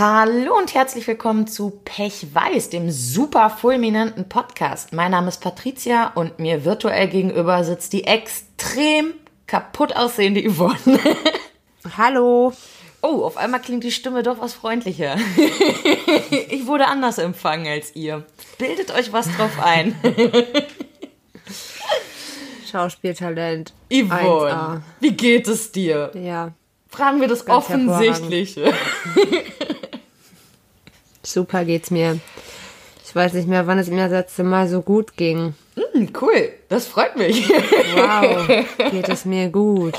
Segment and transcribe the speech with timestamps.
[0.00, 4.94] Hallo und herzlich willkommen zu Pech Weiß, dem super fulminanten Podcast.
[4.94, 9.12] Mein Name ist Patricia und mir virtuell gegenüber sitzt die extrem
[9.46, 10.98] kaputt aussehende Yvonne.
[11.98, 12.54] Hallo.
[13.02, 15.18] Oh, auf einmal klingt die Stimme doch was freundlicher.
[16.48, 18.24] ich wurde anders empfangen als ihr.
[18.56, 19.94] Bildet euch was drauf ein.
[22.72, 23.74] Schauspieltalent.
[23.92, 24.80] Yvonne, 1A.
[25.00, 26.10] wie geht es dir?
[26.14, 26.52] Ja,
[26.90, 28.72] Fragen wir das Ganz Offensichtliche.
[31.32, 32.20] Super geht's mir.
[33.04, 35.54] Ich weiß nicht mehr, wann es mir das letzte Mal so gut ging.
[35.74, 37.48] Hm, cool, das freut mich.
[37.48, 38.46] Wow,
[38.90, 39.98] geht es mir gut.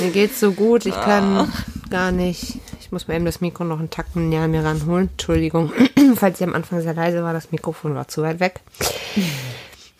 [0.00, 1.52] Mir geht's so gut, ich kann
[1.90, 2.58] gar nicht.
[2.80, 5.08] Ich muss mal eben das Mikro noch einen Tacken näher mir ranholen.
[5.12, 5.72] Entschuldigung,
[6.16, 8.60] falls ich am Anfang sehr leise war, das Mikrofon war zu weit weg.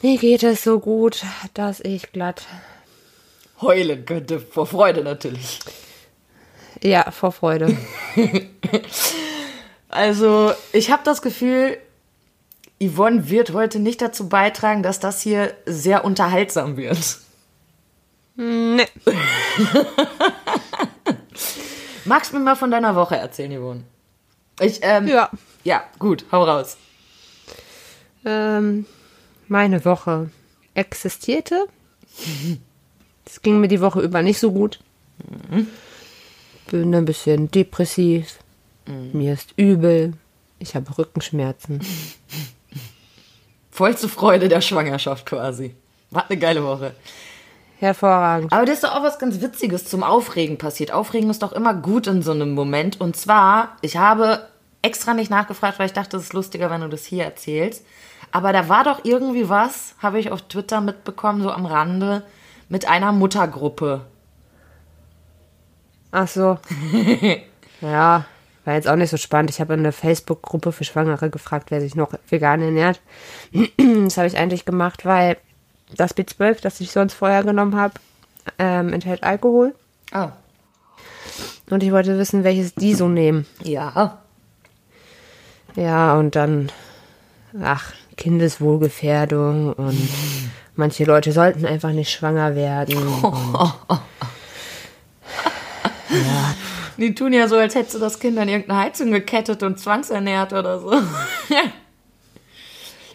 [0.02, 1.24] Mir geht es so gut,
[1.54, 2.46] dass ich glatt.
[3.60, 5.58] Heulen könnte, vor Freude natürlich.
[6.82, 7.76] Ja, vor Freude.
[9.90, 11.76] Also, ich habe das Gefühl,
[12.82, 17.18] Yvonne wird heute nicht dazu beitragen, dass das hier sehr unterhaltsam wird.
[18.36, 18.86] Nee.
[22.04, 23.84] Magst du mir mal von deiner Woche erzählen, Yvonne?
[24.60, 25.30] Ich, ähm, Ja.
[25.64, 26.78] Ja, gut, hau raus.
[28.24, 28.86] Ähm,
[29.48, 30.30] meine Woche
[30.74, 31.66] existierte.
[33.26, 34.80] Es ging mir die Woche über nicht so gut.
[36.70, 38.38] Bin ein bisschen depressiv.
[39.12, 40.14] Mir ist übel.
[40.58, 41.80] Ich habe Rückenschmerzen.
[43.70, 45.74] Vollste Freude der Schwangerschaft quasi.
[46.10, 46.94] War eine geile Woche.
[47.78, 48.52] Hervorragend.
[48.52, 50.92] Aber das ist doch auch was ganz Witziges zum Aufregen passiert.
[50.92, 53.00] Aufregen ist doch immer gut in so einem Moment.
[53.00, 54.48] Und zwar, ich habe
[54.82, 57.84] extra nicht nachgefragt, weil ich dachte, es ist lustiger, wenn du das hier erzählst.
[58.32, 62.22] Aber da war doch irgendwie was, habe ich auf Twitter mitbekommen, so am Rande,
[62.68, 64.02] mit einer Muttergruppe.
[66.12, 66.58] Ach so.
[67.80, 68.24] ja,
[68.70, 69.50] war jetzt auch nicht so spannend.
[69.50, 73.00] Ich habe in der Facebook-Gruppe für Schwangere gefragt, wer sich noch vegan ernährt.
[74.04, 75.36] Das habe ich eigentlich gemacht, weil
[75.96, 77.94] das B12, das ich sonst vorher genommen habe,
[78.60, 79.74] ähm, enthält Alkohol.
[80.14, 80.28] Oh.
[81.68, 83.44] Und ich wollte wissen, welches die so nehmen.
[83.64, 84.18] Ja.
[85.74, 86.70] Ja, und dann,
[87.60, 90.08] ach, Kindeswohlgefährdung und
[90.76, 92.94] manche Leute sollten einfach nicht schwanger werden.
[97.00, 100.52] Die tun ja so, als hättest du das Kind an irgendeine Heizung gekettet und zwangsernährt
[100.52, 100.92] oder so.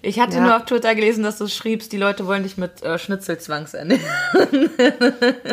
[0.08, 0.44] Ich hatte Ja.
[0.44, 4.04] nur auf Twitter gelesen, dass du schriebst, die Leute wollen dich mit äh, Schnitzel zwangsernähren.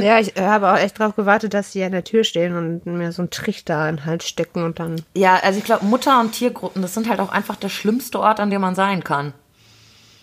[0.03, 3.13] Ja, ich habe auch echt drauf gewartet, dass die an der Tür stehen und mir
[3.13, 4.97] so einen Trichter in den Hals stecken und dann.
[5.17, 8.41] Ja, also ich glaube, Mutter- und Tiergruppen, das sind halt auch einfach der schlimmste Ort,
[8.41, 9.33] an dem man sein kann.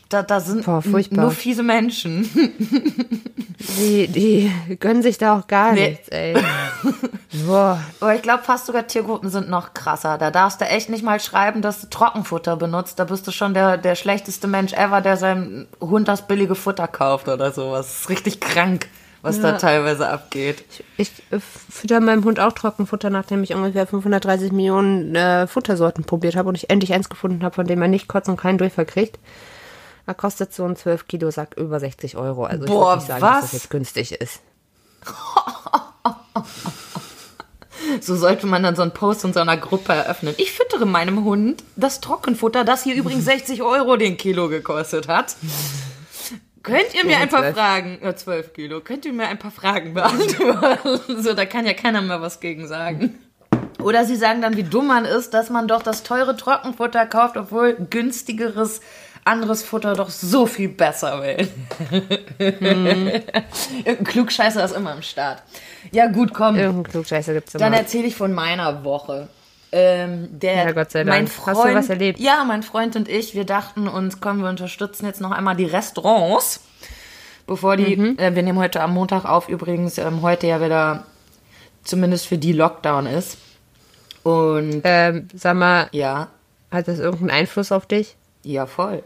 [0.10, 1.22] Da, da sind Boah, furchtbar.
[1.22, 2.28] nur fiese Menschen.
[3.78, 5.90] Die, die gönnen sich da auch gar Nee.
[5.90, 6.34] nichts, ey.
[7.46, 7.80] Boah.
[8.00, 10.18] Aber ich glaube, fast sogar Tiergruppen sind noch krasser.
[10.18, 13.00] Da darfst du echt nicht mal schreiben, dass du Trockenfutter benutzt.
[13.00, 16.88] Da bist du schon der, der schlechteste Mensch ever, der seinem Hund das billige Futter
[16.88, 17.88] kauft oder sowas.
[17.88, 18.88] Das ist richtig krank,
[19.22, 19.58] was da Ja.
[19.58, 20.64] teilweise abgeht.
[20.98, 21.40] Ich äh,
[21.70, 26.56] fütter meinem Hund auch Trockenfutter, nachdem ich ungefähr 530 Millionen äh, Futtersorten probiert habe und
[26.56, 29.20] ich endlich eins gefunden habe, von dem er nicht kotzen und keinen Durchfall kriegt.
[30.10, 32.44] Da kostet so ein 12 Kilo Sack über 60 Euro.
[32.46, 33.42] Also ich Boah, nicht sagen, was?
[33.42, 34.40] dass das jetzt günstig ist.
[38.02, 40.34] So sollte man dann so einen Post in so einer Gruppe eröffnen.
[40.38, 45.36] Ich füttere meinem Hund das Trockenfutter, das hier übrigens 60 Euro den Kilo gekostet hat.
[46.64, 47.56] Könnt ihr mir Ja, ein paar 12.
[47.56, 51.00] Fragen, äh, 12 Kilo, könnt ihr mir ein paar Fragen beantworten?
[51.22, 53.18] So, da kann ja keiner mehr was gegen sagen.
[53.82, 57.38] Oder sie sagen dann, wie dumm man ist, dass man doch das teure Trockenfutter kauft,
[57.38, 58.82] obwohl günstigeres
[59.30, 61.48] anderes Futter doch so viel besser will.
[62.40, 65.42] Irgendein Klugscheißer ist immer am Start.
[65.92, 66.56] Ja gut, komm.
[66.58, 67.64] Irgendein Klugscheißer gibt's immer.
[67.66, 69.28] Dann erzähle ich von meiner Woche.
[69.72, 71.38] Ähm, der, Ja, Gott sei Mein Dank.
[71.46, 72.20] Hast du Freund, was erlebt?
[72.20, 75.66] Ja, mein Freund und ich, wir dachten uns, komm, wir unterstützen jetzt noch einmal die
[75.66, 76.62] Restaurants,
[77.46, 78.18] bevor die, Mhm.
[78.18, 81.06] äh, wir nehmen heute am Montag auf, übrigens, ähm, heute ja wieder,
[81.84, 83.38] zumindest für die Lockdown ist.
[84.24, 86.28] Und ähm, sag mal, ja,
[86.72, 88.16] hat das irgendeinen Einfluss auf dich?
[88.44, 89.04] ja, voll.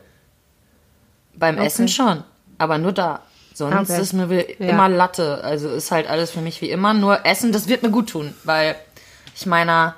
[1.36, 1.66] Beim Okay.
[1.68, 2.24] Essen schon,
[2.58, 3.22] aber nur da.
[3.54, 4.02] Sonst Okay.
[4.02, 4.70] ist mir Ja.
[4.70, 5.44] immer Latte.
[5.44, 6.94] Also ist halt alles für mich wie immer.
[6.94, 8.76] Nur Essen, das wird mir gut tun, weil
[9.36, 9.96] ich meiner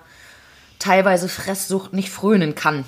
[0.80, 2.84] teilweise Fresssucht nicht frönen kann.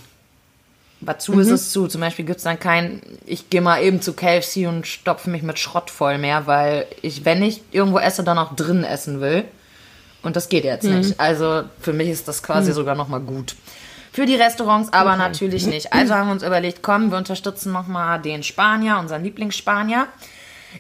[1.00, 1.40] Dazu Mhm.
[1.42, 1.88] ist es zu.
[1.88, 5.44] Zum Beispiel gibt es dann kein, ich gehe mal eben zu KFC und stopfe mich
[5.44, 9.46] mit Schrott voll mehr, weil ich, wenn ich irgendwo esse, dann auch drin essen will.
[10.24, 10.98] Und das geht jetzt Mhm.
[10.98, 11.20] nicht.
[11.20, 13.56] Also für mich ist das quasi sogar nochmal gut.
[14.18, 15.94] Für die Restaurants aber natürlich nicht.
[15.94, 20.08] Also haben wir uns überlegt, komm, wir unterstützen nochmal den Spanier, unseren Lieblingsspanier.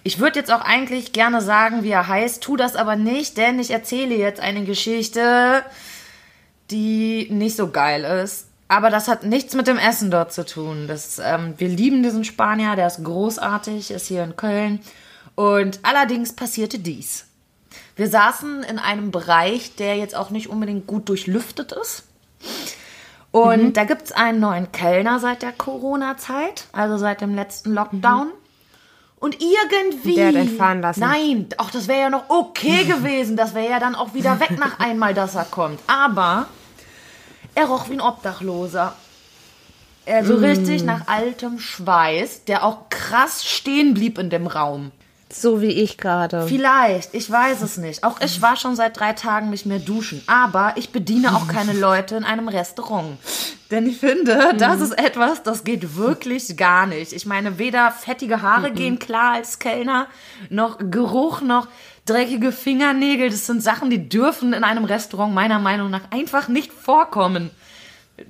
[0.03, 3.59] Ich würde jetzt auch eigentlich gerne sagen, wie er heißt, tu das aber nicht, denn
[3.59, 5.61] ich erzähle jetzt eine Geschichte,
[6.71, 8.47] die nicht so geil ist.
[8.69, 10.87] Aber das hat nichts mit dem Essen dort zu tun.
[10.87, 14.79] Das, ähm, wir lieben diesen Spanier, der ist großartig, ist hier in Köln.
[15.35, 17.27] Und allerdings passierte dies.
[17.95, 22.05] Wir saßen in einem Bereich, der jetzt auch nicht unbedingt gut durchlüftet ist.
[23.31, 23.73] Und mhm.
[23.73, 28.27] da gibt es einen neuen Kellner seit der Corona-Zeit, also seit dem letzten Lockdown.
[28.27, 28.33] Mhm.
[29.19, 30.15] Und irgendwie.
[30.15, 30.99] Der hat entfahren lassen.
[30.99, 33.35] Nein, auch das wäre ja noch okay gewesen.
[33.35, 35.79] Das wäre ja dann auch wieder weg nach einmal, dass er kommt.
[35.87, 36.47] Aber
[37.55, 38.93] er roch wie ein Obdachloser.
[40.05, 40.43] Er so mm.
[40.43, 44.91] richtig nach altem Schweiß, der auch krass stehen blieb in dem Raum.
[45.31, 46.47] So wie ich gerade.
[46.47, 48.03] Vielleicht, ich weiß es nicht.
[48.03, 50.23] Auch ich war schon seit drei Tagen nicht mehr duschen.
[50.27, 53.17] Aber ich bediene auch keine Leute in einem Restaurant.
[53.69, 57.11] Denn ich finde, das ist etwas, das geht wirklich gar nicht.
[57.11, 60.07] Ich meine, weder fettige Haare gehen klar als Kellner,
[60.49, 61.67] noch Geruch, noch
[62.05, 63.29] dreckige Fingernägel.
[63.29, 67.51] Das sind Sachen, die dürfen in einem Restaurant meiner Meinung nach einfach nicht vorkommen.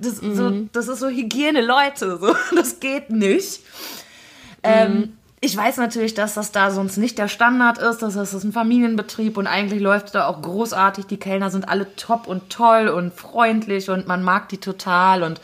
[0.00, 0.34] Das, mhm.
[0.34, 2.18] so, das ist so Hygiene, Leute.
[2.20, 3.60] So, das geht nicht.
[3.60, 4.62] Mhm.
[4.64, 8.02] Ähm, ich weiß natürlich, dass das da sonst nicht der Standard ist.
[8.02, 11.06] Das ist ein Familienbetrieb und eigentlich läuft es da auch großartig.
[11.06, 15.22] Die Kellner sind alle top und toll und freundlich und man mag die total.
[15.22, 15.40] Und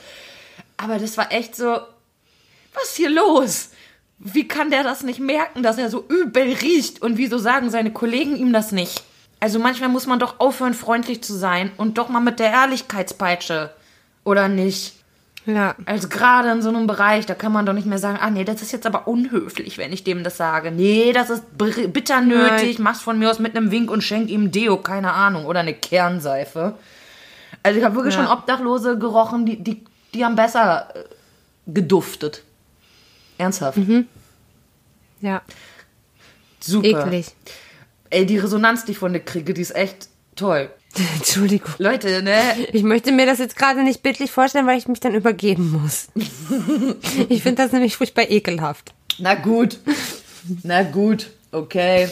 [0.76, 1.78] aber das war echt so,
[2.74, 3.70] was ist hier los?
[4.18, 7.00] Wie kann der das nicht merken, dass er so übel riecht?
[7.00, 9.04] Und wieso sagen seine Kollegen ihm das nicht?
[9.38, 13.70] Also manchmal muss man doch aufhören, freundlich zu sein und doch mal mit der Ehrlichkeitspeitsche.
[14.24, 15.03] Oder nicht?
[15.46, 15.74] Ja.
[15.84, 18.44] Also gerade in so einem Bereich, da kann man doch nicht mehr sagen, ah nee,
[18.44, 20.70] das ist jetzt aber unhöflich, wenn ich dem das sage.
[20.70, 24.50] Nee, das ist bitter nötig, mach's von mir aus mit einem Wink und schenk ihm
[24.50, 26.74] Deo, keine Ahnung, oder eine Kernseife.
[27.62, 28.22] Also ich habe wirklich ja.
[28.22, 31.04] schon Obdachlose gerochen, die, die, die haben besser äh,
[31.66, 32.42] geduftet.
[33.36, 33.76] Ernsthaft.
[33.78, 34.06] Mhm.
[35.20, 35.42] Ja.
[36.60, 37.06] Super.
[37.06, 37.26] Eklig.
[38.10, 40.70] Ey, die Resonanz, die ich von dir kriege, die ist echt toll.
[41.16, 41.74] Entschuldigung.
[41.78, 42.38] Leute, ne?
[42.72, 46.08] Ich möchte mir das jetzt gerade nicht bildlich vorstellen, weil ich mich dann übergeben muss.
[47.28, 48.94] ich finde das nämlich furchtbar ekelhaft.
[49.18, 49.78] Na gut.
[50.62, 51.30] Na gut.
[51.50, 52.08] Okay.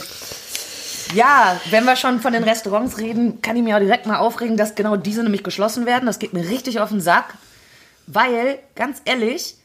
[1.14, 4.56] Ja, wenn wir schon von den Restaurants reden, kann ich mir auch direkt mal aufregen,
[4.56, 6.06] dass genau diese nämlich geschlossen werden.
[6.06, 7.34] Das geht mir richtig auf den Sack.
[8.06, 9.56] Weil, ganz ehrlich,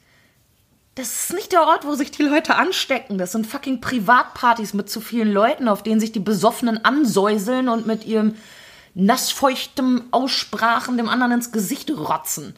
[0.95, 3.17] das ist nicht der Ort, wo sich die Leute anstecken.
[3.17, 7.87] Das sind fucking Privatpartys mit zu vielen Leuten, auf denen sich die Besoffenen ansäuseln und
[7.87, 8.35] mit ihrem
[8.97, 12.55] nassfeuchtem Aussprachen dem anderen ins Gesicht rotzen.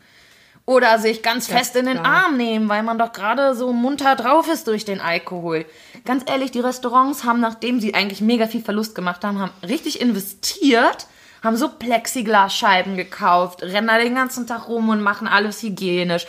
[0.66, 4.48] Oder sich ganz fest in den Arm nehmen, weil man doch gerade so munter drauf
[4.48, 5.66] ist durch den Alkohol.
[6.06, 10.00] Ganz ehrlich, die Restaurants haben, nachdem sie eigentlich mega viel Verlust gemacht haben, haben richtig
[10.00, 11.08] investiert,
[11.44, 16.28] haben so Plexiglasscheiben gekauft, rennen da den ganzen Tag rum und machen alles hygienisch.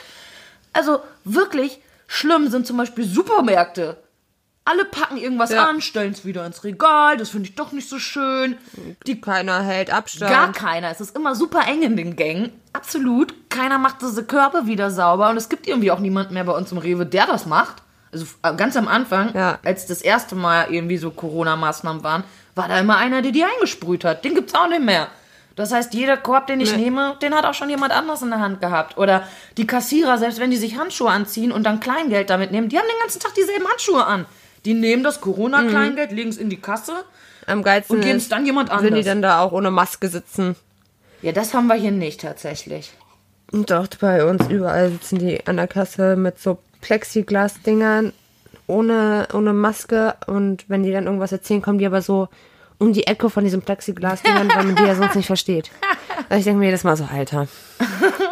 [0.73, 3.99] Also wirklich schlimm sind zum Beispiel Supermärkte.
[4.65, 5.69] Alle packen irgendwas ja.
[5.69, 7.17] an, stellen es wieder ins Regal.
[7.17, 8.57] Das finde ich doch nicht so schön.
[9.07, 10.31] Die keiner hält Abstand.
[10.31, 10.91] Gar keiner.
[10.91, 12.53] Es ist immer super eng in den Gängen.
[12.73, 13.35] Absolut.
[13.49, 15.31] Keiner macht diese Körper wieder sauber.
[15.31, 17.83] Und es gibt irgendwie auch niemanden mehr bei uns im Rewe, der das macht.
[18.13, 19.59] Also äh, ganz am Anfang, ja.
[19.65, 22.25] als das erste Mal irgendwie so Corona-Maßnahmen waren,
[22.55, 24.25] war da immer einer, der die eingesprüht hat.
[24.25, 25.09] Den gibt es auch nicht mehr.
[25.57, 26.85] Das heißt, jeder Korb, den ich nee.
[26.85, 28.97] nehme, den hat auch schon jemand anders in der Hand gehabt.
[28.99, 29.27] Oder
[29.57, 32.87] die Kassierer, selbst wenn die sich Handschuhe anziehen und dann Kleingeld damit nehmen, die haben
[32.87, 34.27] den ganzen Tag dieselben Handschuhe an.
[34.65, 36.17] Die nehmen das Corona-Kleingeld, mhm.
[36.17, 37.05] legen es in die Kasse
[37.47, 38.91] Am geilsten und geben es dann jemand anderes.
[38.91, 40.57] Wenn die dann da auch ohne Maske sitzen.
[41.23, 42.93] Ja, das haben wir hier nicht tatsächlich.
[43.53, 48.13] Doch, bei uns überall sitzen die an der Kasse mit so Plexiglas-Dingern
[48.67, 52.29] ohne, ohne Maske und wenn die dann irgendwas erzählen, kommen die aber so
[52.79, 55.71] um die Ecke von diesem Plexiglas-Dingern, weil man die ja sonst nicht versteht.
[56.29, 57.49] Also ich denke mir jedes Mal so, Alter.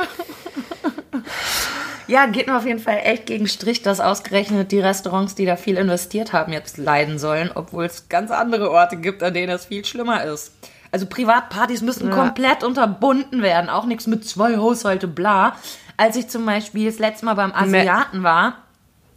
[2.09, 5.57] Ja, geht mir auf jeden Fall echt gegen Strich, dass ausgerechnet die Restaurants, die da
[5.57, 9.67] viel investiert haben, jetzt leiden sollen, obwohl es ganz andere Orte gibt, an denen es
[9.67, 10.53] viel schlimmer ist.
[10.91, 12.15] Also Privatpartys müssen ja.
[12.15, 15.57] komplett unterbunden werden, auch nichts mit zwei Haushalte, bla.
[15.99, 18.55] Als ich zum Beispiel das letzte Mal beim Asiaten war,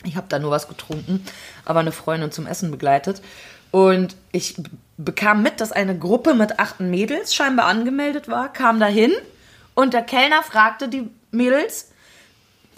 [0.03, 1.23] ich habe da nur was getrunken,
[1.63, 3.21] aber eine Freundin zum Essen begleitet.
[3.69, 4.61] Und ich
[4.97, 9.13] bekam mit, dass eine Gruppe mit acht Mädels scheinbar angemeldet war, kam dahin
[9.75, 11.90] und der Kellner fragte die Mädels,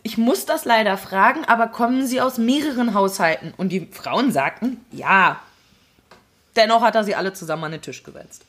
[0.04, 3.54] ich muss das leider fragen, aber kommen Sie aus mehreren Haushalten?
[3.56, 5.40] Und die Frauen sagten, ja.
[6.58, 8.44] Dennoch hat er sie alle zusammen an den Tisch gesetzt.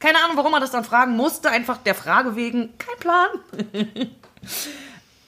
[0.00, 3.28] Keine Ahnung, warum er das dann fragen musste, einfach der Frage wegen, kein Plan.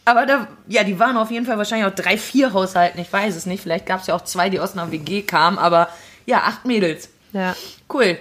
[0.05, 3.37] aber da, ja, die waren auf jeden Fall wahrscheinlich auch drei, vier Haushalten, ich weiß
[3.37, 3.63] es nicht.
[3.63, 5.89] Vielleicht gab es ja auch zwei, die aus einer WG kamen, aber
[6.27, 7.11] ja, acht Mädels.
[7.33, 7.55] Ja.
[7.93, 8.19] Cool.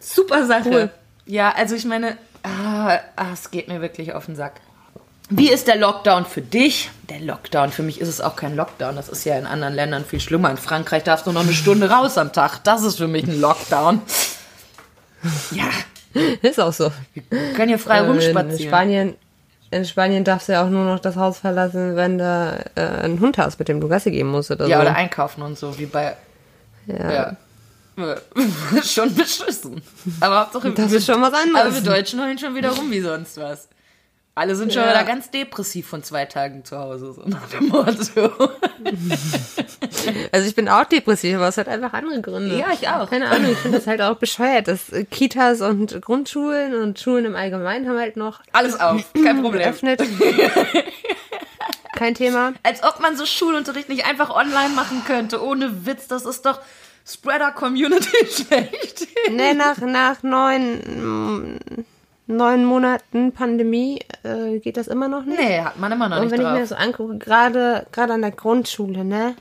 [0.00, 0.70] Super Sache.
[0.70, 0.90] Cool.
[1.26, 4.60] Ja, also ich meine, ah, ah, es geht mir wirklich auf den Sack.
[5.30, 6.90] Wie ist der Lockdown für dich?
[7.08, 8.94] Der Lockdown, für mich ist es auch kein Lockdown.
[8.96, 10.50] Das ist ja in anderen Ländern viel schlimmer.
[10.50, 12.62] In Frankreich darfst du noch eine Stunde raus am Tag.
[12.64, 14.02] Das ist für mich ein Lockdown.
[15.52, 15.64] Ja,
[16.42, 16.92] Ist auch so.
[17.14, 17.22] Wir
[17.54, 18.58] können hier frei in rumspazieren.
[18.68, 19.14] Spanien,
[19.70, 23.18] in Spanien darfst du ja auch nur noch das Haus verlassen, wenn du äh, einen
[23.20, 24.82] Hund hast, mit dem du Gasse geben musst oder Ja, so.
[24.82, 26.16] oder einkaufen und so, wie bei.
[26.86, 27.12] ja.
[27.12, 27.36] Ja.
[28.82, 29.80] schon beschissen.
[30.20, 31.74] Aber Hauptsache, Das wir- ist schon was Aber anderes.
[31.74, 33.68] wir Deutschen heulen schon wieder rum wie sonst was.
[34.36, 34.90] Alle sind schon Ja.
[34.90, 38.48] wieder ganz depressiv von zwei Tagen zu Hause, so nach dem Motto.
[40.32, 42.58] Also ich bin auch depressiv, aber es hat einfach andere Gründe.
[42.58, 43.08] Ja, ich auch.
[43.08, 47.24] Keine Ahnung, ich finde das halt auch bescheuert, dass äh, Kitas und Grundschulen und Schulen
[47.24, 49.62] im Allgemeinen haben halt noch Alles auf, kein Problem.
[49.62, 50.02] geöffnet.
[51.96, 52.54] Kein Thema.
[52.64, 56.08] Als ob man so Schulunterricht nicht einfach online machen könnte, ohne Witz.
[56.08, 56.60] Das ist doch
[57.06, 59.06] Spreader-Community schlecht.
[59.30, 61.84] Nee, nach, nach neun, mm,
[62.26, 65.38] neun Monaten Pandemie äh, geht das immer noch nicht.
[65.40, 66.54] Nee, hat man immer noch Und nicht wenn ich drauf.
[66.54, 69.34] mir das so angucke, gerade gerade an der Grundschule, ne?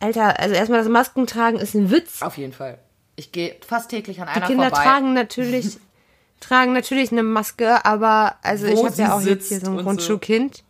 [0.00, 2.22] Alter, also erstmal das Maskentragen ist ein Witz.
[2.22, 2.78] Auf jeden Fall.
[3.16, 4.82] Ich gehe fast täglich an Die einer Kinder vorbei.
[4.84, 5.78] tragen natürlich
[6.40, 9.78] tragen natürlich eine Maske, aber also Wo ich habe ja auch jetzt hier so ein
[9.78, 10.62] und Grundschulkind,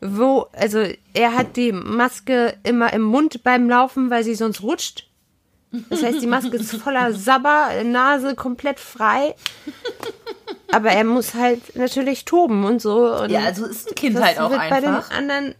[0.00, 0.84] wo also
[1.14, 5.05] er hat die Maske immer im Mund beim Laufen, weil sie sonst rutscht.
[5.90, 9.34] Das heißt, die Maske ist voller Sabber, Nase komplett frei.
[10.72, 13.14] Aber er muss halt natürlich toben und so.
[13.22, 15.10] Und Ja, also ist ein Kind halt auch wird bei den einfach.
[15.10, 15.54] anderen.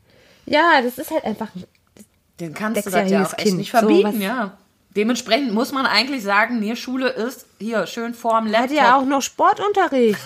[0.47, 1.49] Ja, das ist halt einfach.
[2.41, 4.23] Den kannst du das ja auch echt Kind, nicht verbieten, sowas.
[4.23, 4.53] ja.
[4.95, 8.77] Dementsprechend muss man eigentlich sagen, nee, Schule ist hier schön vorm Er hat Laptop.
[8.77, 10.19] ja auch noch Sportunterricht.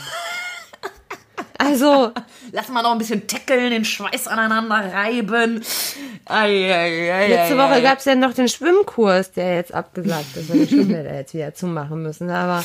[1.61, 2.13] Also,
[2.53, 5.63] Lass mal noch ein bisschen tackeln, den Schweiß aneinander reiben.
[6.25, 10.49] Ei, ei, ei, Letzte Woche gab es ja noch den Schwimmkurs, der jetzt abgesagt ist,
[10.49, 12.31] weil die Schwimmbäder jetzt wieder zumachen müssen.
[12.31, 12.65] Aber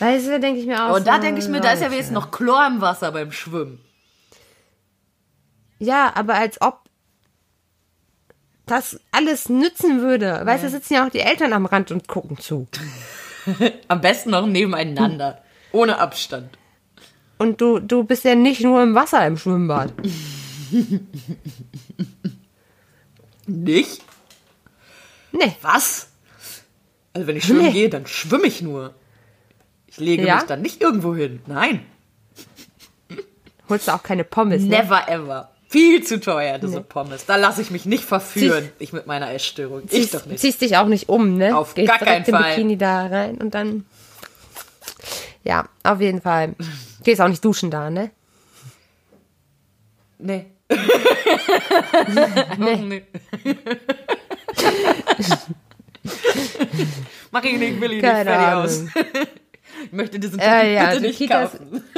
[0.00, 0.96] weißt du, denke ich mir auch.
[0.96, 1.92] Und da so, denke ich mir, da ist ja Leute.
[1.92, 3.80] wenigstens noch Chlor im Wasser beim Schwimmen.
[5.78, 6.80] Ja, aber als ob
[8.66, 10.42] das alles nützen würde.
[10.44, 12.66] Weißt du, da sitzen ja auch die Eltern am Rand und gucken zu.
[13.88, 15.42] Am besten noch nebeneinander.
[15.72, 16.58] Ohne Abstand.
[17.38, 19.92] Und du, du bist ja nicht nur im Wasser im Schwimmbad.
[23.46, 24.02] Nicht?
[25.32, 25.54] Nee.
[25.62, 26.08] Was?
[27.12, 27.72] Also wenn ich schwimmen Nee.
[27.72, 28.94] gehe, dann schwimme ich nur.
[29.86, 30.36] Ich lege Ja?
[30.36, 31.40] mich dann nicht irgendwo hin.
[31.46, 31.80] Nein.
[33.68, 34.68] Holst du auch keine Pommes, ne?
[34.82, 35.50] Never ever.
[35.68, 37.26] Viel zu teuer, diese Pommes.
[37.26, 38.70] Da lasse ich mich nicht verführen.
[38.78, 39.82] Ich mit meiner Essstörung.
[39.84, 40.38] Ich Ziehst, doch nicht.
[40.40, 41.56] ziehst dich auch nicht um, ne?
[41.56, 42.54] Auf Gehst gar keinen Fall.
[42.54, 43.84] Bikini da rein und dann.
[45.46, 46.54] Ja, auf jeden Fall.
[47.04, 48.10] Gehst auch nicht duschen da, ne?
[50.18, 50.46] Nee.
[52.58, 53.04] nee.
[57.30, 58.64] Mach ich nicht, will ich nicht, Keine fertig Ahnung.
[58.64, 58.84] aus.
[59.84, 61.84] Ich möchte diesen Äh, Titel ja, bitte nicht Kitas- kaufen.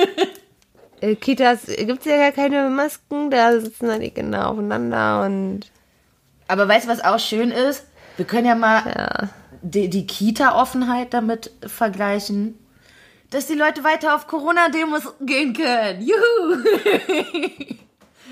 [1.01, 5.61] Äh, Kitas gibt's ja gar keine Masken, da sitzen dann die Kinder aufeinander und.
[6.49, 7.87] Aber weißt du, was auch schön ist?
[8.17, 9.29] Wir können ja mal Ja.
[9.63, 12.59] die, die Kita-Offenheit damit vergleichen.
[13.31, 16.01] Dass die Leute weiter auf Corona-Demos gehen können.
[16.01, 16.65] Juhu!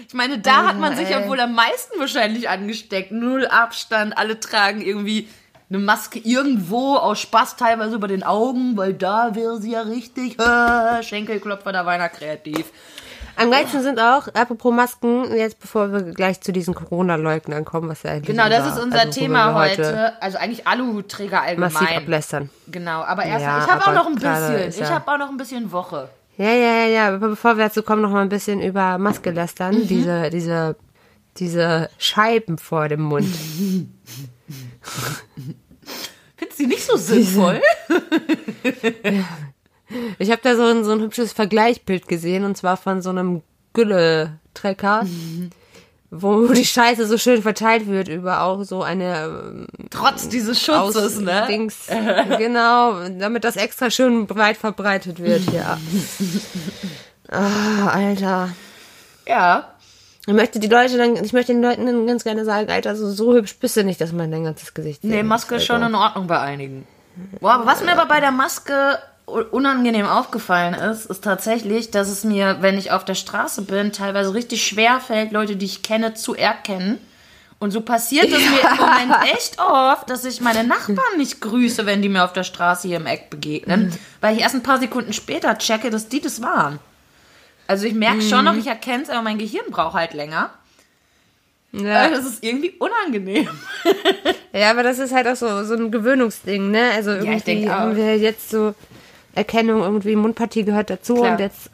[0.08, 3.10] Ich meine, da hat man sich ja wohl am meisten wahrscheinlich angesteckt.
[3.10, 5.28] Null Abstand, alle tragen irgendwie
[5.68, 10.38] eine Maske irgendwo aus Spaß teilweise über den Augen, weil da wäre sie ja richtig.
[10.38, 12.66] Äh, Schenkelklopfer, da war einer kreativ.
[13.36, 18.02] Am geilsten sind auch, apropos Masken, jetzt bevor wir gleich zu diesen Corona-Leugnern kommen, was
[18.02, 18.36] ja eigentlich.
[18.36, 20.14] Genau, das ist unser also Thema heute.
[20.22, 22.02] Also eigentlich Aluhutträger Massiv allgemein.
[22.02, 22.50] ablästern.
[22.68, 24.54] Genau, aber erst Ja, ich habe auch noch ein bisschen.
[24.68, 26.08] ist Ich ja- habe auch noch ein bisschen Woche.
[26.38, 29.30] Ja, ja, ja, ja, aber bevor wir dazu kommen, noch mal ein bisschen über Maske
[29.30, 29.74] lästern.
[29.74, 29.86] Mhm.
[29.86, 30.76] Diese, diese,
[31.38, 33.26] diese Scheiben vor dem Mund.
[36.36, 37.60] Findest du die nicht so sinnvoll?
[40.18, 43.42] Ich habe da so ein, so ein hübsches Vergleichbild gesehen und zwar von so einem
[43.72, 45.50] Gülle-Trecker, Mhm.
[46.10, 50.94] wo die Scheiße so schön verteilt wird über auch so eine ähm, Trotz dieses aus
[50.94, 51.44] Schutzes, ne?
[51.48, 51.86] Dings.
[52.38, 55.78] genau, damit das extra schön breit verbreitet wird, ja.
[57.28, 58.50] Ah, Alter.
[59.26, 59.72] Ja.
[60.28, 63.10] Ich möchte die Leute dann, ich möchte den Leuten dann ganz gerne sagen, Alter, so,
[63.10, 65.10] so hübsch bist du nicht, dass man dein ganzes Gesicht sieht.
[65.10, 66.86] Nee, Maske ist schon in Ordnung bei einigen.
[67.40, 72.22] Boah, aber was mir aber bei der Maske unangenehm aufgefallen ist, ist tatsächlich, dass es
[72.24, 76.14] mir, wenn ich auf der Straße bin, teilweise richtig schwer fällt, Leute, die ich kenne,
[76.14, 76.98] zu erkennen.
[77.58, 81.86] Und so passiert es mir im Moment echt oft, dass ich meine Nachbarn nicht grüße,
[81.86, 84.78] wenn die mir auf der Straße hier im Eck begegnen, weil ich erst ein paar
[84.78, 86.78] Sekunden später checke, dass die das waren.
[87.66, 90.50] Also ich merke schon noch, ich erkenne es, aber mein Gehirn braucht halt länger.
[91.72, 92.06] Ja.
[92.06, 93.48] Äh, Das ist irgendwie unangenehm.
[94.52, 96.90] ja, aber das ist halt auch so, so ein Gewöhnungsding, ne?
[96.94, 97.72] Also irgendwie ich denk auch.
[97.72, 98.74] haben wir jetzt so
[99.36, 101.32] Erkennung, irgendwie Mundpartie gehört dazu Klar.
[101.32, 101.70] und jetzt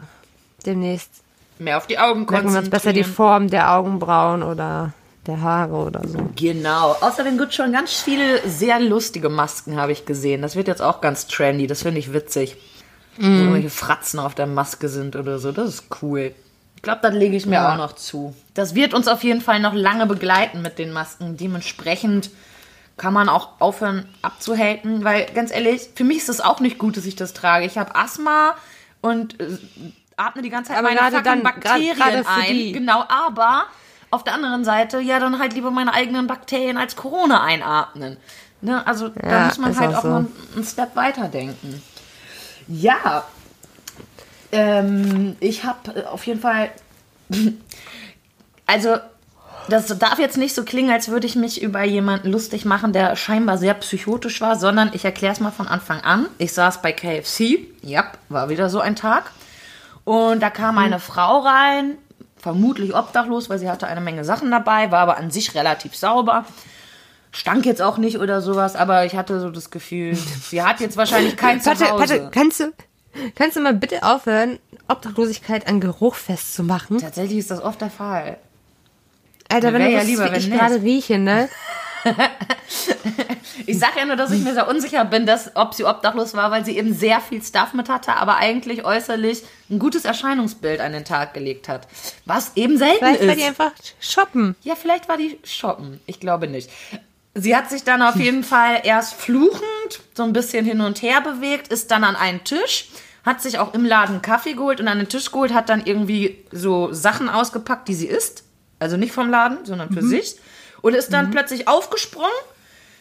[0.67, 1.11] demnächst
[1.59, 3.15] Mehr auf die Augen merken wir uns besser die konzentrieren.
[3.15, 4.93] Form der Augenbrauen oder
[5.27, 6.19] der Haare oder so.
[6.35, 6.97] Genau.
[7.01, 10.43] Außerdem gibt es schon ganz viele sehr lustige Masken, habe ich gesehen.
[10.43, 11.67] Das wird jetzt auch ganz trendy.
[11.69, 12.57] Das finde ich witzig.
[13.19, 15.53] wo irgendwelche Fratzen auf der Maske sind oder so.
[15.53, 16.35] Das ist cool.
[16.77, 17.73] Ich glaube, das lege ich mir Ja.
[17.75, 18.35] auch noch zu.
[18.55, 21.37] Das wird uns auf jeden Fall noch lange begleiten mit den Masken.
[21.37, 22.31] Dementsprechend
[23.03, 26.97] kann man auch aufhören abzuhaten, weil ganz ehrlich, für mich ist es auch nicht gut,
[26.97, 27.67] dass ich das trage.
[27.67, 28.55] Ich habe Asthma
[29.01, 29.59] und äh,
[30.17, 32.47] atme die ganze Zeit Aber meine gerade dann- Bakterien für ein.
[32.55, 32.71] die.
[32.71, 33.65] Genau, aber
[34.13, 38.19] auf der anderen Seite, ja, dann halt lieber meine eigenen Bakterien als Corona einatmen.
[38.61, 38.87] Ne?
[38.87, 40.09] Also da Ja, muss man halt auch auch so.
[40.09, 41.83] mal einen Step weiter denken.
[42.69, 43.25] Ja,
[44.53, 46.71] ähm, ich habe auf jeden Fall,
[48.67, 48.97] also
[49.69, 53.17] das darf jetzt nicht so klingen, als würde ich mich über jemanden lustig machen, der
[53.17, 56.27] scheinbar sehr psychotisch war, sondern ich erkläre es mal von Anfang an.
[56.39, 59.31] Ich saß bei KFC, ja, war wieder so ein Tag.
[60.05, 61.97] Und da kam eine Frau rein,
[62.37, 66.45] vermutlich obdachlos, weil sie hatte eine Menge Sachen dabei, war aber an sich relativ sauber.
[67.31, 70.15] Stank jetzt auch nicht oder sowas, aber ich hatte so das Gefühl,
[70.51, 71.99] sie hat jetzt wahrscheinlich kein Warte, Zuhause.
[72.01, 72.73] warte, kannst du,
[73.37, 76.99] kannst du mal bitte aufhören, Obdachlosigkeit an Geruch festzumachen?
[76.99, 78.39] Tatsächlich ist das oft der Fall.
[79.53, 81.49] Alter, wenn du ja lieber, ich gerade rieche, ne?
[83.67, 86.51] Ich sage ja nur, dass ich mir sehr unsicher bin, dass, ob sie obdachlos war,
[86.51, 90.93] weil sie eben sehr viel Stuff mit hatte, aber eigentlich äußerlich ein gutes Erscheinungsbild an
[90.93, 91.87] den Tag gelegt hat.
[92.25, 93.41] Was eben selten Vielleicht war ist.
[93.41, 94.57] die einfach shoppen.
[94.63, 96.01] Ja, vielleicht war die shoppen.
[96.07, 96.71] Ich glaube nicht.
[97.35, 101.21] Sie hat sich dann auf jeden Fall erst fluchend so ein bisschen hin und her
[101.21, 102.89] bewegt, ist dann an einen Tisch,
[103.25, 106.45] hat sich auch im Laden Kaffee geholt und an den Tisch geholt, hat dann irgendwie
[106.51, 108.45] so Sachen ausgepackt, die sie isst.
[108.83, 110.35] Also nicht vom Laden, sondern für sich.
[110.81, 112.33] Und ist dann plötzlich aufgesprungen,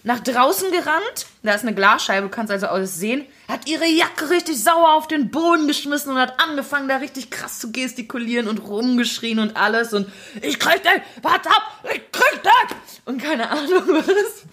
[0.03, 1.25] nach draußen gerannt.
[1.43, 3.25] Da ist eine Glasscheibe, du kannst also alles sehen.
[3.47, 7.59] Hat ihre Jacke richtig sauer auf den Boden geschmissen und hat angefangen, da richtig krass
[7.59, 9.93] zu gestikulieren und rumgeschrien und alles.
[9.93, 10.07] Und
[10.41, 12.77] ich krieg den, warte ab, ich krieg den!
[13.05, 14.45] Und keine Ahnung was.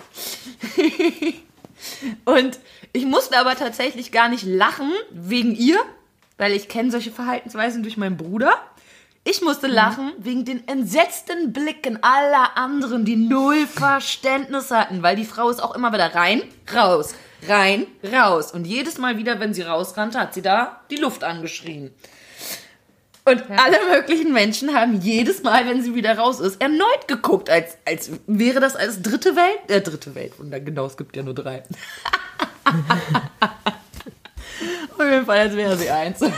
[2.25, 2.59] und
[2.93, 5.79] ich musste aber tatsächlich gar nicht lachen wegen ihr,
[6.39, 8.53] weil ich kenne solche Verhaltensweisen durch meinen Bruder.
[9.25, 15.25] Ich musste lachen wegen den entsetzten Blicken aller anderen, die null Verständnis hatten, weil die
[15.25, 16.43] Frau ist auch immer wieder rein,
[16.75, 17.15] raus,
[17.47, 18.53] rein, raus.
[18.53, 21.93] Und jedes Mal wieder, wenn sie rausrannte, hat sie da die Luft angeschrien.
[23.29, 27.77] Und alle möglichen Menschen haben jedes Mal, wenn sie wieder raus ist, erneut geguckt, als,
[27.85, 31.63] als wäre das als dritte Welt, äh, dritte Weltwunder, genau, es gibt ja nur drei.
[34.99, 36.21] Auf jeden Fall, als wäre sie eins.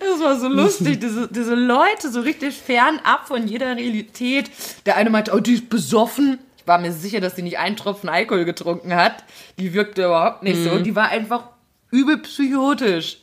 [0.00, 4.50] Das war so lustig, diese, diese Leute so richtig fernab von jeder Realität.
[4.86, 6.38] Der eine meinte, oh, die ist besoffen.
[6.58, 9.24] Ich war mir sicher, dass sie nicht einen Tropfen Alkohol getrunken hat.
[9.58, 10.78] Die wirkte überhaupt nicht so.
[10.80, 11.44] Die war einfach
[11.90, 13.18] übel psychotisch.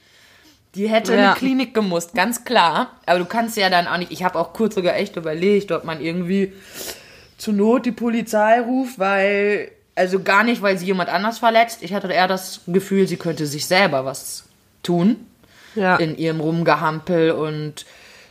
[0.74, 1.34] Die hätte in Ja.
[1.34, 2.92] die Klinik gemusst, ganz klar.
[3.06, 4.12] Aber du kannst ja dann auch nicht.
[4.12, 6.52] Ich habe auch kurz sogar echt überlegt, ob man irgendwie
[7.38, 9.72] zur Not die Polizei ruft, weil.
[9.96, 11.80] Also gar nicht, weil sie jemand anders verletzt.
[11.82, 14.44] Ich hatte eher das Gefühl, sie könnte sich selber was
[14.84, 15.16] tun
[15.76, 15.96] Ja.
[15.96, 17.86] in ihrem Rumgehampel und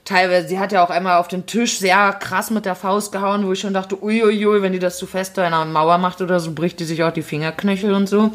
[0.04, 3.46] teilweise, sie hat ja auch einmal auf den Tisch sehr krass mit der Faust gehauen,
[3.46, 6.20] wo ich schon dachte, uiuiui, wenn die das zu fest da in einer Mauer macht
[6.20, 8.30] oder so, bricht die sich auch die Fingerknöchel und so.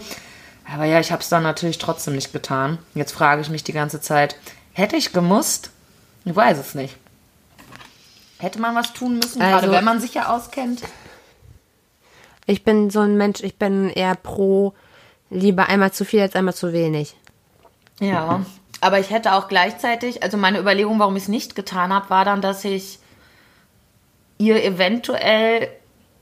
[0.74, 2.80] Aber ja, ich habe es dann natürlich trotzdem nicht getan.
[2.96, 4.36] Jetzt frage ich mich die ganze Zeit,
[4.74, 5.70] hätte ich gemusst?
[6.26, 6.96] Ich weiß es nicht.
[8.40, 10.82] Hätte man was tun müssen, gerade Also- wenn man sich ja auskennt?
[12.50, 14.74] Ich bin so ein Mensch, ich bin eher pro
[15.30, 17.16] lieber einmal zu viel als einmal zu wenig.
[18.00, 18.44] Ja,
[18.82, 22.26] aber ich hätte auch gleichzeitig, also meine Überlegung, warum ich es nicht getan habe, war
[22.26, 22.98] dann, dass ich
[24.40, 25.68] ihr eventuell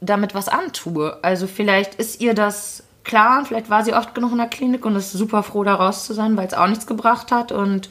[0.02, 1.18] damit was antue.
[1.22, 4.98] Also vielleicht ist ihr das klar, vielleicht war sie oft genug in der Klinik und
[4.98, 7.90] ist super froh, da raus zu sein, weil es auch nichts gebracht hat und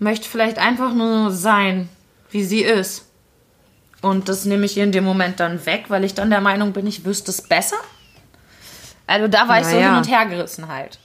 [0.00, 1.88] möchte vielleicht einfach nur sein,
[2.30, 3.06] wie sie ist.
[4.04, 6.72] Und das nehme ich ihr in dem Moment dann weg, weil ich dann der Meinung
[6.72, 7.76] bin, ich wüsste es besser.
[9.06, 10.98] Also da war ich so hin und her gerissen halt.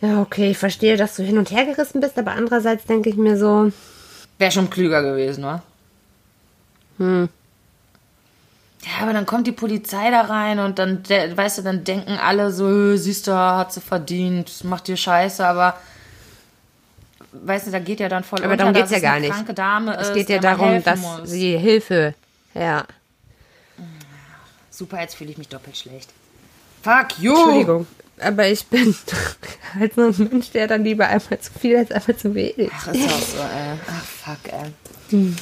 [0.00, 3.16] Ja, okay, ich verstehe, dass du hin und her gerissen bist, aber andererseits denke ich
[3.16, 3.70] mir so,
[4.38, 5.62] Wäre schon klüger gewesen, wa?
[6.98, 7.28] Hm.
[8.84, 12.52] Ja, aber dann kommt die Polizei da rein und dann, weißt du, dann denken alle
[12.52, 15.74] so, "Äh, siehst du, hat sie verdient, macht dir Scheiße, aber
[17.32, 19.12] weißt du, da geht ja dann voll aber unter, darum geht's dass ja es gar
[19.14, 19.32] eine nicht.
[19.34, 21.20] kranke Dame es ist, geht ja darum, dass muss.
[21.30, 22.14] sie Hilfe,
[22.58, 22.86] ja.
[24.70, 26.10] Super, jetzt fühle ich mich doppelt schlecht.
[26.82, 27.34] Fuck you!
[27.34, 27.86] Entschuldigung.
[28.20, 28.94] Aber ich bin
[29.74, 32.70] halt so ein Mensch, der dann lieber einmal zu viel als einmal zu wenig.
[32.74, 33.78] Ach, ist auch so, ey.
[33.90, 35.32] Ach, fuck, ey.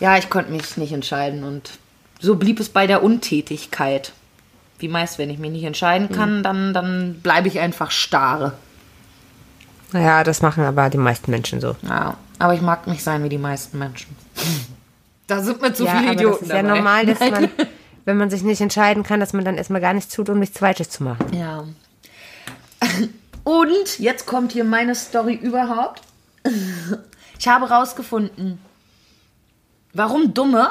[0.00, 1.78] Ja, ich konnte mich nicht entscheiden und
[2.20, 4.12] so blieb es bei der Untätigkeit.
[4.78, 8.52] Wie meist, wenn ich mich nicht entscheiden kann, dann, dann bleibe ich einfach starre.
[9.92, 11.74] Naja, das machen aber die meisten Menschen so.
[11.82, 14.14] Ja, aber ich mag nicht sein wie die meisten Menschen.
[15.28, 16.76] Da sind mir zu ja, viele aber Idioten das ist ja dabei.
[16.76, 17.48] normal, dass man,
[18.06, 20.58] wenn man sich nicht entscheiden kann, dass man dann erstmal gar nichts tut, um nichts
[20.58, 21.26] Falsches zu machen.
[21.32, 21.64] Ja.
[23.44, 26.02] Und jetzt kommt hier meine Story überhaupt.
[27.38, 28.58] Ich habe rausgefunden,
[29.92, 30.68] warum Dumme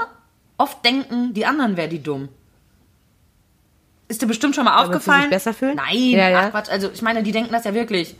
[0.57, 2.29] oft denken, die anderen wären die dumm.
[4.07, 5.21] Ist dir bestimmt schon mal Damit sie aufgefallen?
[5.23, 5.75] sich besser fühlen?
[5.75, 6.39] Nein, Ja, ja.
[6.47, 6.69] ach Quatsch.
[6.69, 8.15] Also ich meine, die denken das ja wirklich.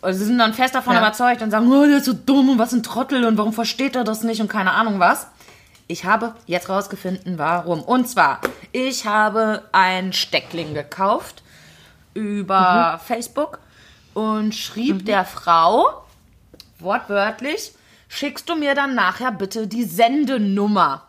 [0.00, 1.00] Also sie sind dann fest davon Ja.
[1.00, 3.94] überzeugt und sagen, oh, der ist so dumm und was ein Trottel und warum versteht
[3.96, 5.26] er das nicht und keine Ahnung was.
[5.88, 7.82] Ich habe jetzt rausgefunden, warum.
[7.82, 8.40] Und zwar,
[8.72, 11.42] ich habe ein Steckling gekauft
[12.14, 13.58] über Facebook
[14.14, 16.06] und schrieb der Frau
[16.78, 17.72] wortwörtlich,
[18.08, 21.06] schickst du mir dann nachher bitte die Sendenummer.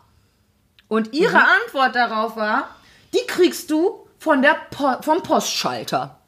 [0.88, 2.68] Und ihre Antwort darauf war,
[3.14, 6.18] die kriegst du von der po vom Postschalter.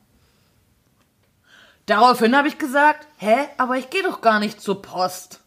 [1.86, 5.39] Daraufhin habe ich gesagt, hä, aber ich gehe doch gar nicht zur Post.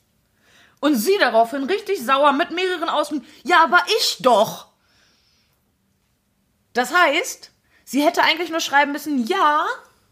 [0.84, 4.65] Und sie daraufhin richtig sauer mit mehreren Außen, ja, aber ich doch.
[6.74, 7.52] Das heißt,
[7.86, 9.65] sie hätte eigentlich nur schreiben müssen, ja,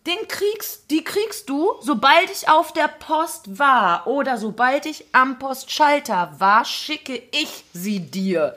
[0.07, 5.39] den kriegst, die kriegst du, sobald ich auf der Post war oder sobald ich am
[5.39, 8.55] Postschalter war, schicke ich sie dir.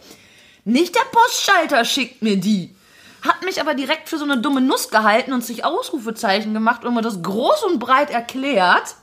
[0.65, 2.77] Nicht der Postschalter schickt mir die.
[3.23, 6.95] Hat mich aber direkt für so eine dumme Nuss gehalten und sich Ausrufezeichen gemacht und
[6.95, 8.95] mir das groß und breit erklärt,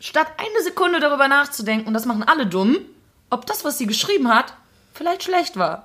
[0.00, 2.76] statt eine Sekunde darüber nachzudenken, und das machen alle dumm,
[3.30, 4.54] ob das, was sie geschrieben hat,
[4.94, 5.84] vielleicht schlecht war.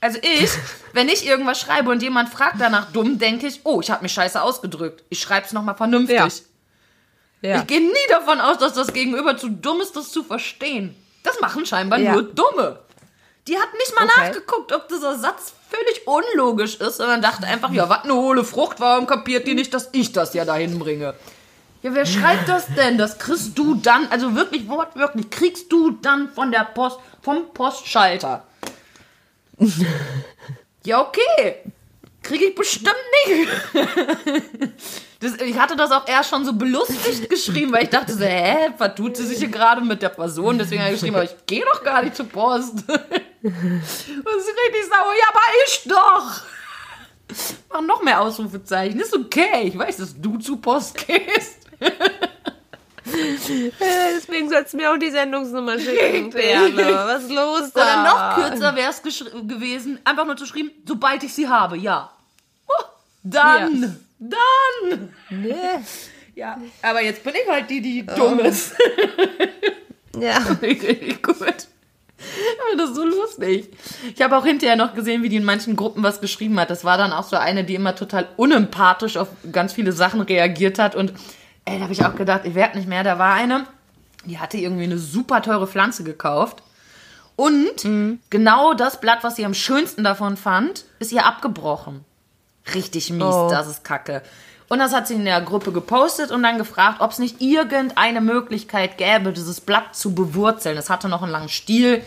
[0.00, 0.50] Also ich,
[0.92, 4.12] wenn ich irgendwas schreibe und jemand fragt danach dumm, denke ich, oh, ich habe mich
[4.12, 5.04] scheiße ausgedrückt.
[5.08, 6.16] Ich schreibe es nochmal vernünftig.
[6.16, 6.28] Ja.
[7.42, 7.60] Ja.
[7.60, 10.96] Ich gehe nie davon aus, dass das Gegenüber zu dumm ist, das zu verstehen.
[11.22, 12.12] Das machen scheinbar Ja.
[12.12, 12.80] nur Dumme.
[13.46, 14.28] Die hat nicht mal Okay.
[14.28, 18.80] nachgeguckt, ob dieser Satz völlig unlogisch ist, sondern dachte einfach, ja, was eine hohle Frucht,
[18.80, 21.14] warum kapiert die nicht, dass ich das ja dahin bringe?
[21.86, 22.98] Ja, wer schreibt das denn?
[22.98, 28.44] Das kriegst du dann, also wirklich wortwörtlich, kriegst du dann von der Post, vom Postschalter.
[30.84, 31.62] ja, okay.
[32.24, 32.92] Kriege ich bestimmt
[33.28, 33.48] nicht.
[35.18, 38.70] Das, ich hatte das auch erst schon so belustigt geschrieben, weil ich dachte so, hä,
[38.76, 40.58] vertut sie sich hier gerade mit der Person?
[40.58, 42.74] Deswegen habe ich geschrieben, aber ich gehe doch gar nicht zur Post.
[42.74, 46.42] Und sie richtig sauer, ja, aber ich doch.
[47.72, 49.00] Mach noch mehr Ausrufezeichen.
[49.00, 49.68] Ist okay.
[49.68, 51.65] Ich weiß, dass du zur Post gehst.
[51.80, 51.90] Äh,
[54.16, 56.94] Deswegen sollst du mir auch die Sendungsnummer schicken, Perle.
[56.94, 57.82] Was ist los da?
[57.82, 62.10] Oder noch kürzer wäre es gewesen, einfach nur zu schreiben, sobald ich sie habe, ja.
[62.66, 62.84] Oh,
[63.22, 65.14] dann, dann.
[65.30, 65.54] Nee.
[66.34, 68.74] Ja, aber jetzt bin ich halt die, die dumm ist.
[70.20, 70.38] Ja.
[70.38, 71.36] Gut.
[71.38, 73.68] Aber das ist so lustig.
[74.14, 76.70] Ich habe auch hinterher noch gesehen, wie die in manchen Gruppen was geschrieben hat.
[76.70, 80.78] Das war dann auch so eine, die immer total unempathisch auf ganz viele Sachen reagiert
[80.78, 80.94] hat.
[80.94, 81.12] Und
[81.66, 83.04] ey, da habe ich auch gedacht, ich werde nicht mehr.
[83.04, 83.66] Da war eine,
[84.24, 86.62] die hatte irgendwie eine super teure Pflanze gekauft.
[87.36, 87.84] Und
[88.30, 92.04] genau das Blatt, was sie am schönsten davon fand, ist ihr abgebrochen.
[92.74, 93.48] Richtig mies, Oh.
[93.50, 94.22] das ist kacke.
[94.68, 98.20] Und das hat sie in der Gruppe gepostet und dann gefragt, ob es nicht irgendeine
[98.20, 100.76] Möglichkeit gäbe, dieses Blatt zu bewurzeln.
[100.76, 102.02] Es hatte noch einen langen Stiel.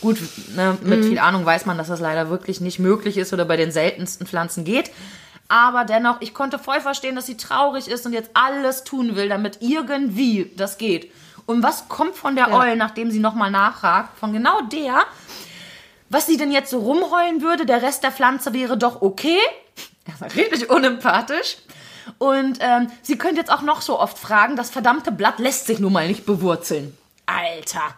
[0.00, 0.18] Gut,
[0.54, 3.56] ne, mit viel Ahnung weiß man, dass das leider wirklich nicht möglich ist oder bei
[3.56, 4.90] den seltensten Pflanzen geht.
[5.48, 9.28] Aber dennoch, ich konnte voll verstehen, dass sie traurig ist und jetzt alles tun will,
[9.28, 11.12] damit irgendwie das geht.
[11.46, 12.58] Und was kommt von der Ja.
[12.58, 14.18] Eul, nachdem sie nochmal nachfragt?
[14.18, 15.04] Von genau der,
[16.08, 19.38] was sie denn jetzt so rumheulen würde, der Rest der Pflanze wäre doch okay.
[20.06, 21.56] Das war richtig unempathisch.
[22.18, 25.78] Und ähm, sie könnte jetzt auch noch so oft fragen, das verdammte Blatt lässt sich
[25.78, 26.96] nun mal nicht bewurzeln.
[27.26, 27.94] Alter.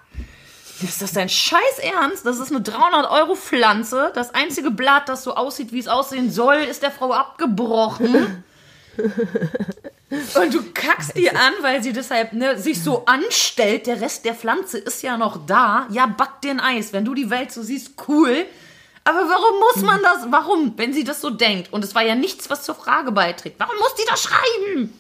[0.83, 2.27] Ist das dein Scheiß Ernst?
[2.27, 4.13] Das ist eine 300 Euro Pflanze.
[4.15, 8.45] Das einzige Blatt, das so aussieht, wie es aussehen soll, ist der Frau abgebrochen.
[10.35, 13.87] Und du kackst die an, weil sie deshalb ne, sich so anstellt.
[13.87, 15.87] Der Rest der Pflanze ist ja noch da.
[15.91, 16.93] Ja, back den Eis.
[16.93, 18.47] Wenn du die Welt so siehst, cool.
[19.05, 20.27] Aber warum muss man das?
[20.31, 21.73] Warum, wenn sie das so denkt?
[21.73, 23.59] Und es war ja nichts, was zur Frage beiträgt.
[23.59, 24.93] Warum muss die das schreiben?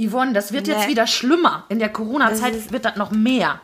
[0.00, 0.88] Yvonne, das wird jetzt Nee.
[0.88, 1.64] wieder schlimmer.
[1.68, 3.60] In der Corona-Zeit wird das noch mehr.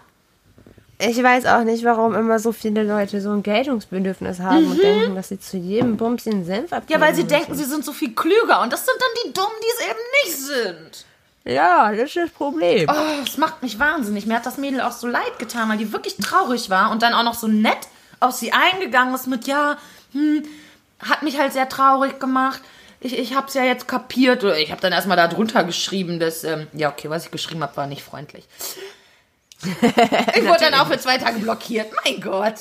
[1.08, 5.14] Ich weiß auch nicht, warum immer so viele Leute so ein Geltungsbedürfnis haben und denken,
[5.14, 7.36] dass sie zu jedem Bumschen Senf abgeben Ja, weil sie müssen.
[7.36, 8.62] denken, sie sind so viel klüger.
[8.62, 11.04] Und das sind dann die Dummen, die es eben nicht sind.
[11.46, 12.88] Ja, das ist das Problem.
[12.90, 14.24] Oh, das macht mich wahnsinnig.
[14.26, 17.12] Mir hat das Mädel auch so leid getan, weil die wirklich traurig war und dann
[17.12, 17.76] auch noch so nett
[18.20, 19.76] auf sie eingegangen ist mit, ja,
[20.12, 20.42] hm,
[21.00, 22.62] hat mich halt sehr traurig gemacht.
[23.00, 24.42] Ich, ich hab's ja jetzt kapiert.
[24.44, 27.76] Ich habe dann erstmal da drunter geschrieben, dass, ähm, ja, okay, was ich geschrieben habe,
[27.76, 28.44] war nicht freundlich.
[30.36, 31.92] ich wurde dann auch für zwei Tage blockiert.
[32.04, 32.54] Mein Gott.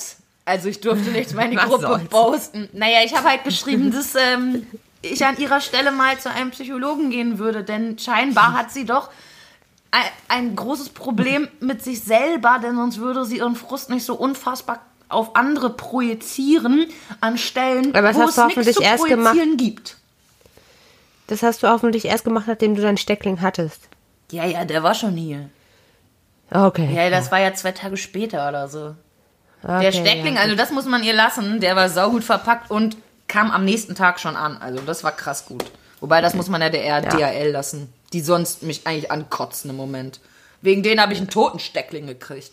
[0.45, 2.09] Also ich durfte in die Was Gruppe soll's?
[2.09, 2.69] posten.
[2.73, 4.67] Naja, ich habe halt geschrieben, dass ähm,
[5.01, 9.09] ich an ihrer Stelle mal zu einem Psychologen gehen würde, denn scheinbar hat sie doch
[9.91, 14.15] ein, ein großes Problem mit sich selber, denn sonst würde sie ihren Frust nicht so
[14.15, 16.87] unfassbar auf andere projizieren
[17.21, 19.57] an Stellen, Aber wo es nichts zu erst projizieren gemacht.
[19.59, 19.97] gibt.
[21.27, 23.81] Das hast du hoffentlich erst gemacht, nachdem du deinen Steckling hattest.
[24.31, 25.49] Ja, ja, der war schon hier.
[26.53, 26.93] Okay.
[26.93, 28.95] Ja, das war ja zwei Tage später oder so.
[29.63, 30.41] okay, Der Steckling, ja.
[30.41, 32.95] also das muss man ihr lassen, der war saugut verpackt und
[33.27, 34.57] kam am nächsten Tag schon an.
[34.57, 35.65] Also das war krass gut.
[35.99, 40.19] Wobei, das muss man ja der DHL lassen, die sonst mich eigentlich ankotzen im Moment.
[40.61, 42.51] Wegen denen habe ich einen toten Steckling gekriegt.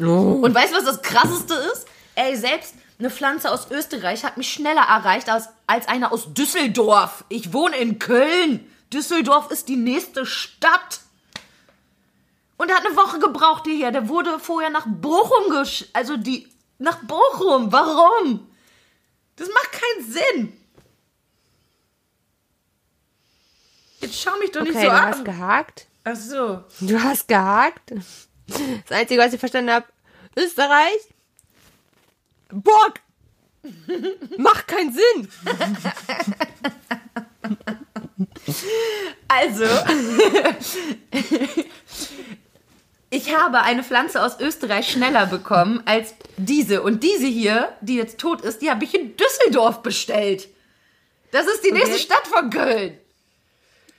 [0.00, 0.40] Oh.
[0.42, 1.86] Und weißt du, was das Krasseste ist?
[2.14, 7.24] Ey, selbst eine Pflanze aus Österreich hat mich schneller erreicht als, als eine aus Düsseldorf.
[7.28, 8.66] Ich wohne in Köln.
[8.92, 11.00] Düsseldorf ist die nächste Stadt.
[12.58, 13.90] Und er hat eine Woche gebraucht hierher.
[13.92, 15.86] Der wurde vorher nach Bochum gesch...
[15.92, 16.48] Also die...
[16.78, 17.72] Nach Bochum.
[17.72, 18.48] Warum?
[19.36, 20.52] Das macht keinen Sinn.
[24.00, 25.24] Jetzt schau mich doch nicht Okay, so du hast an.
[25.24, 25.86] gehakt.
[26.04, 26.64] Ach so.
[26.80, 27.90] Du hast gehakt.
[27.90, 29.86] Das Einzige, was ich verstanden habe,
[30.36, 30.98] Österreich.
[32.50, 33.00] Burg.
[34.38, 35.28] Macht keinen Sinn.
[39.28, 39.64] Also,
[43.10, 46.82] ich habe eine Pflanze aus Österreich schneller bekommen als diese.
[46.82, 50.48] Und diese hier, die jetzt tot ist, die habe ich in Düsseldorf bestellt.
[51.30, 52.02] Das ist die nächste Okay.
[52.02, 52.98] Stadt von Köln.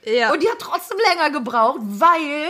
[0.04, 0.32] Ja.
[0.32, 2.48] Und die hat trotzdem länger gebraucht, weil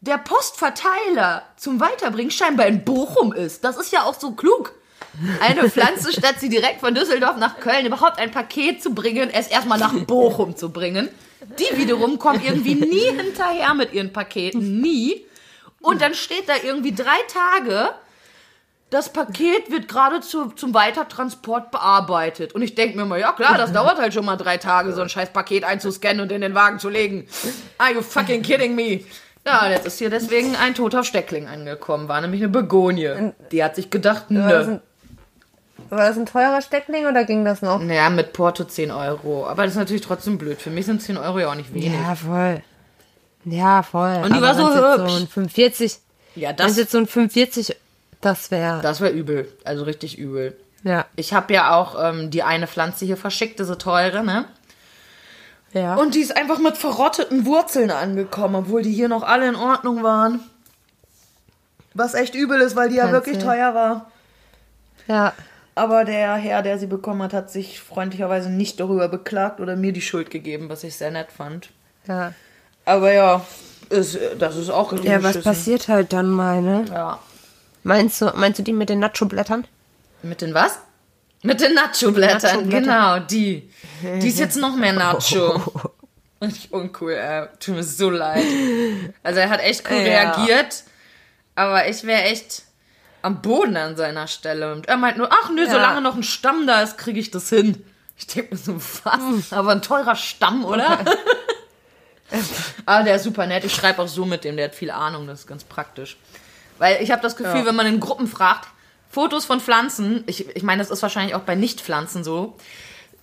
[0.00, 3.64] der Postverteiler zum Weiterbringen scheinbar in Bochum ist.
[3.64, 4.74] Das ist ja auch so klug.
[5.40, 9.48] Eine Pflanze, statt sie direkt von Düsseldorf nach Köln überhaupt ein Paket zu bringen, es
[9.48, 11.08] erstmal nach Bochum zu bringen.
[11.58, 14.80] Die wiederum kommen irgendwie nie hinterher mit ihren Paketen.
[14.80, 15.25] Nie.
[15.86, 17.90] Und dann steht da irgendwie drei Tage,
[18.90, 22.54] das Paket wird gerade zu, zum Weitertransport bearbeitet.
[22.54, 25.02] Und ich denke mir mal, ja klar, das dauert halt schon mal drei Tage, so
[25.02, 27.28] ein scheiß Paket einzuscannen und in den Wagen zu legen.
[27.78, 29.00] Are you fucking kidding me?
[29.46, 32.08] Ja, jetzt ist hier deswegen ein toter Steckling angekommen.
[32.08, 33.32] War nämlich eine Begonie.
[33.52, 34.80] Die hat sich gedacht, nö.
[35.88, 37.80] war das ein teurer Steckling oder ging das noch?
[37.80, 39.46] Naja, mit Porto 10 Euro.
[39.46, 40.60] Aber das ist natürlich trotzdem blöd.
[40.60, 41.92] Für mich sind 10 Euro ja auch nicht wenig.
[41.92, 42.60] Ja, voll.
[43.46, 44.20] Ja, voll.
[44.24, 45.12] Und die war so hübsch.
[45.12, 45.98] So ein 45,
[46.34, 47.76] Ja, das, es jetzt so ein 45,
[48.20, 48.80] das wäre.
[48.82, 49.50] das war übel.
[49.64, 50.56] Also richtig übel.
[50.82, 51.06] Ja.
[51.16, 54.44] Ich habe ja auch ähm, die eine Pflanze hier verschickt, diese teure, ne?
[55.72, 55.94] Ja.
[55.96, 60.02] Und die ist einfach mit verrotteten Wurzeln angekommen, obwohl die hier noch alle in Ordnung
[60.02, 60.40] waren.
[61.94, 64.10] Was echt übel ist, weil die ja Kannst wirklich teuer war.
[65.06, 65.32] ja.
[65.78, 69.92] Aber der Herr, der sie bekommen hat, hat sich freundlicherweise nicht darüber beklagt oder mir
[69.92, 71.68] die Schuld gegeben, was ich sehr nett fand.
[72.08, 72.32] Ja.
[72.86, 73.44] Aber ja,
[73.90, 76.86] ist, das ist auch richtig Ja, was passiert halt dann mal, ne?
[76.90, 77.18] Ja.
[77.82, 79.66] Meinst du, meinst du die mit den Nacho-Blättern?
[80.22, 80.78] Mit den was?
[81.42, 82.80] Mit den Nacho-Blättern, Nacho-Blätter.
[82.80, 83.70] genau, die.
[84.02, 85.60] Die ist jetzt noch mehr Nacho.
[86.42, 87.46] Richtig uncool, ey.
[87.60, 88.42] Tut mir so leid.
[89.22, 90.32] Also er hat echt cool Ja.
[90.32, 90.84] reagiert,
[91.54, 92.62] aber ich wäre echt
[93.22, 94.72] am Boden an seiner Stelle.
[94.72, 95.70] Und er meint nur, ach nö, Ja.
[95.70, 97.84] solange noch ein Stamm da ist, kriege ich das hin.
[98.18, 99.52] Ich denke mir so, was?
[99.52, 100.98] Aber ein teurer Stamm, oder?
[102.86, 103.64] aber der ist super nett.
[103.64, 106.16] Ich schreibe auch so mit dem, der hat viel Ahnung, das ist ganz praktisch.
[106.78, 107.66] Weil ich habe das Gefühl, Ja.
[107.66, 108.68] wenn man in Gruppen fragt,
[109.10, 112.56] Fotos von Pflanzen, ich, ich meine, das ist wahrscheinlich auch bei Nicht-Pflanzen so,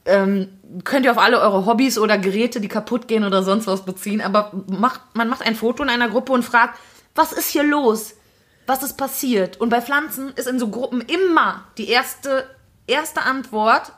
[0.05, 0.49] ähm,
[0.83, 4.21] könnt ihr auf alle eure Hobbys oder Geräte, die kaputt gehen oder sonst was beziehen,
[4.21, 6.77] aber macht, man macht ein Foto in einer Gruppe und fragt,
[7.15, 8.15] was ist hier los?
[8.65, 9.59] Was ist passiert?
[9.61, 12.49] Und bei Pflanzen ist in so Gruppen immer die erste,
[12.87, 13.91] erste Antwort,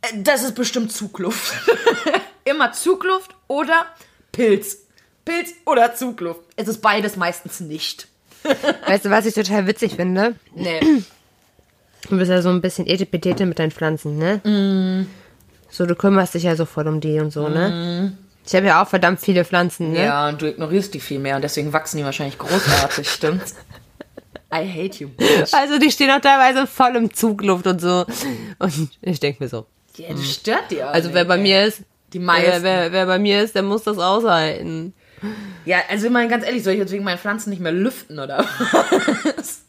[0.00, 1.52] äh, das ist bestimmt Zugluft.
[2.50, 3.86] immer Zugluft oder
[4.32, 4.78] Pilz.
[5.24, 6.40] Pilz oder Zugluft.
[6.56, 8.08] Es ist beides meistens nicht.
[8.86, 10.34] Weißt du, was ich total witzig finde?
[10.54, 10.80] Nee.
[12.08, 14.38] Du bist ja so ein bisschen etepetete mit deinen Pflanzen, ne?
[14.44, 15.06] Mm.
[15.68, 18.16] So, du kümmerst dich ja so voll um die und so, ne?
[18.46, 20.04] Ich habe ja auch verdammt viele Pflanzen, ne?
[20.06, 23.54] Ja, und du ignorierst die viel mehr und deswegen wachsen die wahrscheinlich großartig, stimmt's?
[24.52, 25.52] I hate you, bitch.
[25.52, 28.04] Also die stehen auch teilweise voll im Zugluft und so.
[28.58, 29.66] Und ich denke mir so.
[29.96, 31.42] Ja, das stört die auch Also nicht, wer bei ey.
[31.42, 32.50] mir ist, Die meisten.
[32.50, 34.94] wer, wer, wer bei mir ist, der muss das aushalten.
[35.64, 38.18] Ja, also ich meine ganz ehrlich, soll ich jetzt wegen meinen Pflanzen nicht mehr lüften
[38.18, 38.44] oder
[39.36, 39.62] was?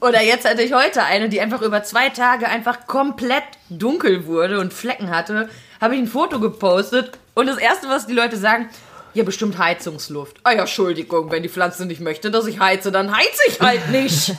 [0.00, 4.58] Oder jetzt hatte ich heute eine, die einfach über zwei Tage einfach komplett dunkel wurde
[4.58, 5.48] und Flecken hatte.
[5.80, 8.68] Habe ich ein Foto gepostet und das erste, was die Leute sagen,
[9.14, 10.38] ja, bestimmt Heizungsluft.
[10.42, 13.90] Ah ja, Entschuldigung, wenn die Pflanze nicht möchte, dass ich heize, dann heize ich halt
[13.90, 14.32] nicht.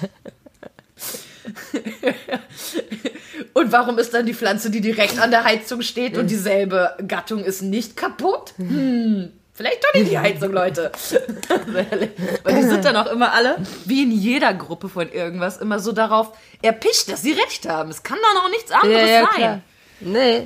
[3.53, 7.43] und warum ist dann die Pflanze, die direkt an der Heizung steht und dieselbe Gattung
[7.43, 8.53] ist nicht kaputt?
[8.57, 10.91] Hm, vielleicht doch nicht die Heizung, Leute.
[12.43, 15.91] Weil die sind dann auch immer alle, wie in jeder Gruppe von irgendwas, immer so
[15.91, 17.91] darauf erpicht, dass sie recht haben.
[17.91, 19.63] Es kann doch noch nichts anderes sein.
[19.99, 20.43] Nee.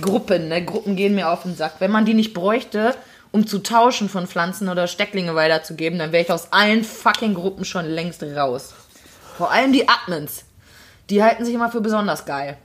[0.00, 0.64] Gruppen, ne?
[0.64, 1.76] Gruppen gehen mir auf den Sack.
[1.78, 2.94] Wenn man die nicht bräuchte,
[3.32, 7.64] um zu tauschen von Pflanzen oder Stecklinge weiterzugeben, dann wäre ich aus allen fucking Gruppen
[7.64, 8.74] schon längst raus.
[9.36, 10.44] Vor allem die Admins.
[11.10, 12.56] Die halten sich immer für besonders geil.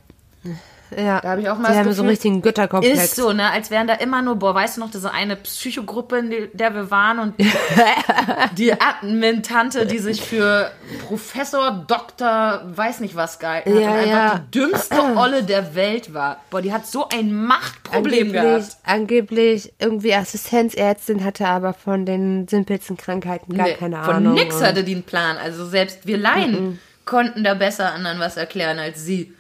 [0.98, 1.20] Ja.
[1.22, 2.98] Da habe ich auch mal Die haben so Gefühl, einen richtigen Götterkomplex.
[3.04, 3.52] Ist so, ne?
[3.52, 6.90] Als wären da immer nur, boah, weißt du noch, diese eine Psychogruppe, in der wir
[6.90, 7.34] waren und
[8.58, 10.72] die Admin-Tante, die sich für
[11.08, 14.40] Professor, Doktor, weiß nicht was gehalten hat Ja, und einfach ja.
[14.40, 16.38] die dümmste Olle der Welt war.
[16.50, 18.78] Boah, die hat so ein Machtproblem angeblich, gehabt.
[18.84, 24.34] angeblich irgendwie Assistenzärztin hatte aber von den simpelsten Krankheiten gar Nee, keine Von Ahnung.
[24.34, 25.38] nix und- hatte die einen Plan.
[25.38, 29.34] Also selbst wir Laien konnten da besser anderen was erklären als sie.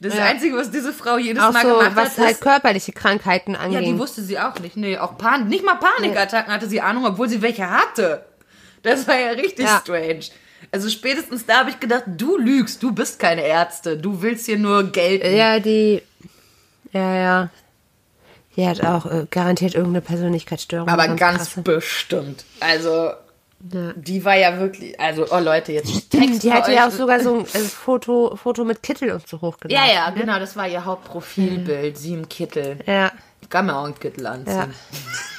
[0.00, 0.26] Das Ja.
[0.26, 3.54] Einzige, was diese Frau jedes Auch Mal so, gemacht was hat, halt ist, körperliche Krankheiten
[3.54, 3.84] ja, angeht.
[3.86, 4.76] die wusste sie auch nicht.
[4.76, 8.24] Nee, auch Pan nicht mal Panikattacken hatte sie Ahnung, obwohl sie welche hatte.
[8.84, 9.80] Das war ja richtig Ja.
[9.82, 10.20] strange.
[10.70, 14.58] Also spätestens da habe ich gedacht, du lügst, du bist keine Ärzte, du willst hier
[14.58, 15.24] nur Geld.
[15.24, 16.02] Ja, die.
[16.92, 17.48] Ja, ja.
[18.56, 20.88] Die hat auch äh, garantiert irgendeine Persönlichkeitsstörung.
[20.88, 21.62] Aber ganz krasse.
[21.62, 22.44] bestimmt.
[22.60, 23.12] Also,
[23.72, 23.92] Ja.
[23.96, 27.40] die war ja wirklich, also, oh Leute, jetzt Text Die hatte ja auch sogar so
[27.40, 29.84] ein äh, Foto, Foto mit Kittel und so hochgeladen.
[29.88, 32.78] Ja, ja, genau, das war ihr Hauptprofilbild, sie im Kittel.
[32.86, 33.10] Ja,
[33.50, 34.74] kann mir auch einen Kittel anziehen.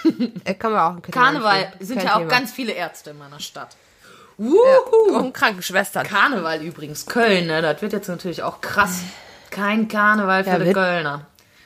[0.43, 1.85] äh, kann man auch einen Kittel Karneval anziehen.
[1.87, 2.29] sind Kein ja auch Thema.
[2.29, 3.69] ganz viele Ärzte in meiner Stadt.
[4.37, 4.45] Ja.
[4.45, 5.17] Wuhu!
[5.17, 6.05] Und Krankenschwestern.
[6.07, 7.61] Karneval übrigens, Köln, ne?
[7.61, 9.01] Das wird jetzt natürlich auch krass.
[9.51, 11.25] Kein Karneval für Ja, die Kölner.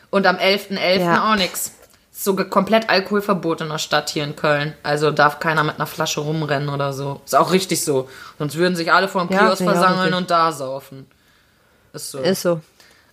[0.09, 0.99] Und am 11.11.
[0.99, 1.31] Ja.
[1.31, 1.71] auch nix.
[2.23, 4.73] Sogar komplett Alkoholverbot in der Stadt hier in Köln.
[4.81, 7.19] Also darf keiner mit einer Flasche rumrennen oder so.
[7.25, 8.09] Ist auch richtig so.
[8.39, 11.05] Sonst würden sich alle vor dem Ja, Kiosk auch versammeln und da saufen.
[11.91, 12.19] Ist so.
[12.19, 12.61] Ist so.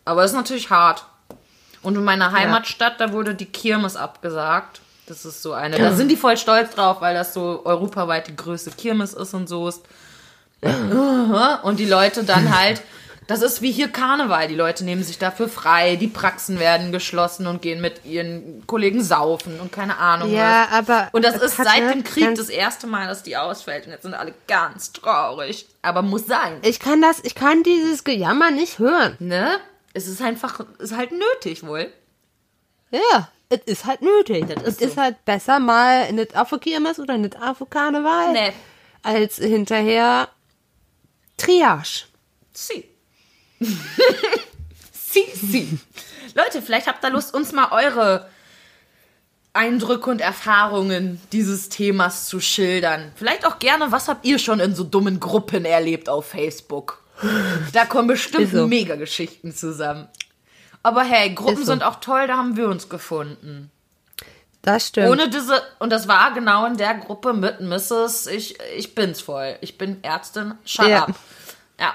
[0.04, 1.04] Aber ist natürlich hart.
[1.82, 4.80] Und in meiner Heimatstadt, da wurde die Kirmes abgesagt.
[5.06, 5.76] Das ist so eine.
[5.76, 9.48] Da sind die voll stolz drauf, weil das so europaweit die größte Kirmes ist und
[9.48, 9.82] so ist.
[10.62, 12.80] Und die Leute dann halt.
[13.30, 14.48] Das ist wie hier Karneval.
[14.48, 19.04] Die Leute nehmen sich dafür frei, die Praxen werden geschlossen und gehen mit ihren Kollegen
[19.04, 20.78] saufen und keine Ahnung Ja, was.
[20.78, 21.08] aber.
[21.12, 23.86] Und das ist seit ne, dem Krieg das erste Mal, dass die ausfällt.
[23.86, 25.66] Und jetzt sind alle ganz traurig.
[25.82, 26.58] Aber muss sein.
[26.62, 29.14] Ich kann das, ich kann dieses Gejammer nicht hören.
[29.20, 29.58] Ne?
[29.92, 31.86] Es ist einfach, ist halt nötig wohl.
[32.90, 34.46] Ja, es ist halt nötig.
[34.48, 35.02] Das Es ist ist, so.
[35.02, 38.52] halt besser mal nicht auf Kirmes oder nicht auf Karneval, Nee.
[39.04, 40.28] als hinterher
[41.36, 42.06] Triage.
[42.52, 42.89] Sie.
[44.92, 45.78] Sie.
[46.34, 48.28] Leute, vielleicht habt ihr Lust, uns mal eure
[49.52, 53.12] Eindrücke und Erfahrungen dieses Themas zu schildern.
[53.16, 57.02] Vielleicht auch gerne, was habt ihr schon in so dummen Gruppen erlebt auf Facebook?
[57.72, 58.66] Da kommen bestimmt so.
[58.66, 60.08] mega Geschichten zusammen.
[60.82, 61.64] Aber hey, Gruppen so.
[61.72, 63.70] sind auch toll, da haben wir uns gefunden.
[64.62, 65.08] Das stimmt.
[65.10, 68.26] Ohne diese, und das war genau in der Gruppe mit Mrs.
[68.26, 69.56] Ich, ich bin's voll.
[69.62, 70.54] Ich bin Ärztin.
[70.64, 71.04] Shut Ja.
[71.04, 71.14] up.
[71.78, 71.94] Ja.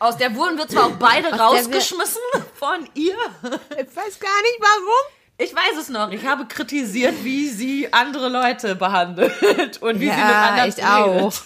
[0.00, 2.20] Aus der wurden wir zwar auch beide wir- rausgeschmissen
[2.54, 3.14] von ihr.
[3.44, 5.12] ich weiß gar nicht warum.
[5.40, 6.10] Ich weiß es noch.
[6.10, 9.32] Ich habe kritisiert, wie sie andere Leute behandelt
[9.80, 11.22] und wie sie mit Ja, anderen ich redet.
[11.22, 11.32] auch.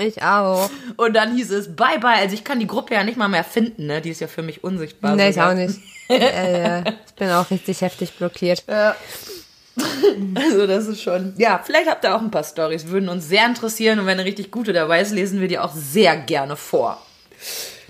[0.00, 0.70] Ich auch.
[0.96, 2.14] Und dann hieß es bye bye.
[2.20, 4.00] Also ich kann die Gruppe ja nicht mal mehr finden, ne?
[4.00, 5.16] Die ist ja für mich unsichtbar.
[5.16, 5.50] Nee, ich sogar.
[5.50, 5.80] auch nicht.
[6.08, 6.84] äh, ja.
[7.04, 8.62] Ich bin auch richtig heftig blockiert.
[8.68, 8.94] Ja.
[10.36, 11.34] Also das ist schon.
[11.36, 14.24] Ja, vielleicht habt ihr auch ein paar Stories, würden uns sehr interessieren und wenn eine
[14.24, 17.04] richtig gute dabei ist, lesen wir die auch sehr gerne vor.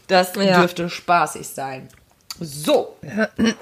[0.09, 0.61] Das Ja.
[0.61, 1.89] dürfte spaßig sein.
[2.41, 2.97] So,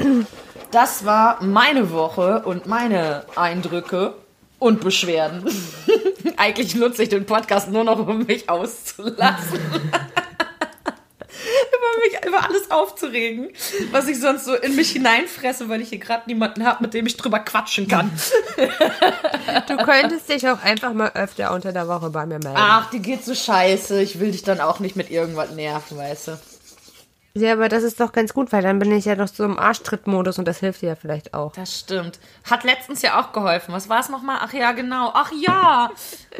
[0.71, 4.15] das war meine Woche und meine Eindrücke
[4.59, 5.45] und Beschwerden.
[6.37, 9.61] Eigentlich nutze ich den Podcast nur noch, um mich auszulassen.
[12.07, 13.51] über mich, über alles aufzuregen,
[13.91, 17.07] was ich sonst so in mich hineinfresse, weil ich hier gerade niemanden habe, mit dem
[17.07, 18.11] ich drüber quatschen kann.
[19.69, 22.57] Du könntest dich auch einfach mal öfter unter der Woche bei mir melden.
[22.57, 24.01] Ach, die geht so scheiße.
[24.03, 26.39] Ich will dich dann auch nicht mit irgendwas nerven, weißt du.
[27.37, 29.59] Ja, aber das ist doch ganz gut, weil dann bin ich ja noch so im
[29.59, 31.53] Arschtrittmodus und das hilft dir ja vielleicht auch.
[31.53, 32.19] Das stimmt.
[32.51, 33.75] Hat letztens ja auch geholfen.
[33.75, 34.39] Was war es nochmal?
[34.41, 35.11] Ach ja, genau.
[35.13, 35.91] Ach ja.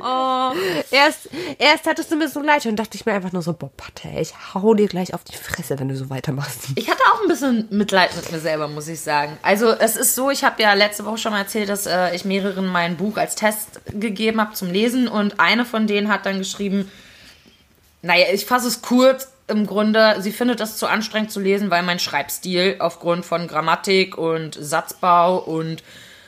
[0.01, 0.57] Oh.
[0.91, 1.29] Erst,
[1.59, 4.09] erst hattest du mir so leid und dachte ich mir einfach nur so, boah, Patte,
[4.19, 6.69] ich hau dir gleich auf die Fresse, wenn du so weitermachst.
[6.77, 9.37] Ich hatte auch ein bisschen Mitleid mit mir selber, muss ich sagen.
[9.43, 12.25] Also es ist so, ich habe ja letzte Woche schon mal erzählt, dass äh, ich
[12.25, 16.39] mehreren mein Buch als Test gegeben habe zum Lesen und eine von denen hat dann
[16.39, 16.91] geschrieben,
[18.01, 19.29] naja, ich fasse es kurz.
[19.49, 24.19] Im Grunde, sie findet es zu anstrengend zu lesen, weil mein Schreibstil aufgrund von Grammatik
[24.19, 25.85] und Satzbau und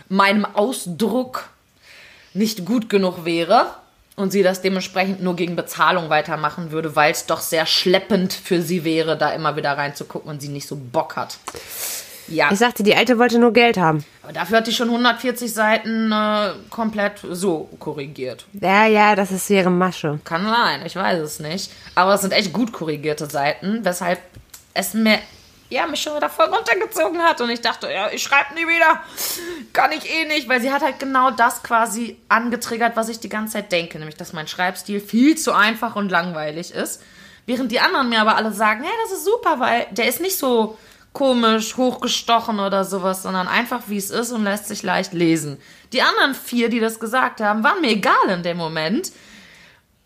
[0.08, 1.48] meinem Ausdruck
[2.32, 3.74] nicht gut genug wäre
[4.14, 8.62] und sie das dementsprechend nur gegen Bezahlung weitermachen würde, weil es doch sehr schleppend für
[8.62, 11.38] sie wäre, da immer wieder reinzugucken und sie nicht so Bock hat.
[12.28, 14.04] Ja, Ich sagte, die Alte wollte nur Geld haben.
[14.22, 18.46] aber dafür hat die schon 140 Seiten äh, komplett so korrigiert.
[18.52, 20.20] Ja, ja, das ist ihre Masche.
[20.24, 21.70] Kann sein, ich weiß es nicht.
[21.94, 24.18] Aber es sind echt gut korrigierte Seiten, weshalb
[24.74, 25.18] es mir
[25.70, 27.40] ja, mich schon wieder voll runtergezogen hat.
[27.40, 29.00] Und ich dachte, ja, ich schreibe nie wieder.
[29.72, 33.28] Kann ich eh nicht, weil sie hat halt genau das quasi angetriggert, was ich die
[33.28, 33.98] ganze Zeit denke.
[33.98, 37.02] Nämlich, dass mein Schreibstil viel zu einfach und langweilig ist.
[37.44, 40.38] Während die anderen mir aber alle sagen, hey, das ist super, weil der ist nicht
[40.38, 40.78] so
[41.18, 45.60] komisch, hochgestochen oder sowas, sondern einfach wie es ist und lässt sich leicht lesen.
[45.92, 49.10] Die anderen vier, die das gesagt haben, waren mir egal in dem Moment.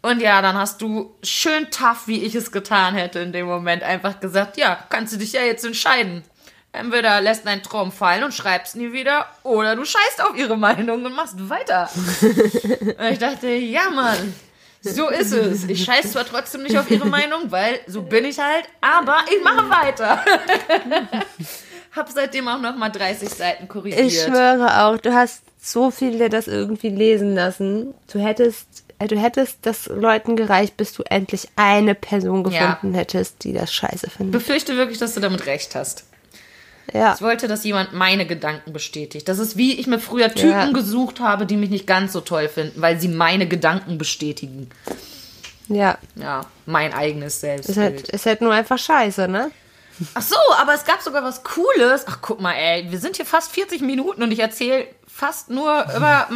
[0.01, 3.83] Und ja, dann hast du schön tough, wie ich es getan hätte in dem Moment,
[3.83, 6.25] einfach gesagt, ja, kannst du dich ja jetzt entscheiden.
[6.73, 11.05] Entweder lässt dein Traum fallen und schreibst nie wieder, oder du scheißt auf ihre Meinung
[11.05, 11.91] und machst weiter.
[12.23, 14.35] und ich dachte, ja, Mann,
[14.83, 15.65] so ist es.
[15.65, 19.43] Ich scheiß zwar trotzdem nicht auf ihre Meinung, weil so bin ich halt, aber ich
[19.43, 20.25] mache weiter.
[21.93, 24.01] Hab seitdem auch noch mal 30 Seiten korrigiert.
[24.01, 27.93] Ich schwöre auch, du hast so viele das irgendwie lesen lassen.
[28.11, 28.67] Du hättest,
[28.99, 33.01] äh, du hättest das Leuten gereicht, bis du endlich eine Person gefunden Ja.
[33.01, 34.33] hättest, die das scheiße findet.
[34.33, 36.05] befürchte wirklich, dass du damit recht hast.
[36.93, 37.15] Ja.
[37.15, 39.29] Ich wollte, dass jemand meine Gedanken bestätigt.
[39.29, 40.71] Das ist wie ich mir früher Typen Ja.
[40.73, 44.69] gesucht habe, die mich nicht ganz so toll finden, weil sie meine Gedanken bestätigen.
[45.69, 45.97] Ja.
[46.17, 48.09] Ja, mein eigenes Ist halt, Selbstbild.
[48.11, 49.51] ist halt nur einfach scheiße, ne?
[50.15, 52.05] Ach so, aber es gab sogar was Cooles.
[52.09, 55.87] Ach, guck mal, ey, wir sind hier fast 40 Minuten und ich erzähle fast nur
[55.97, 56.29] über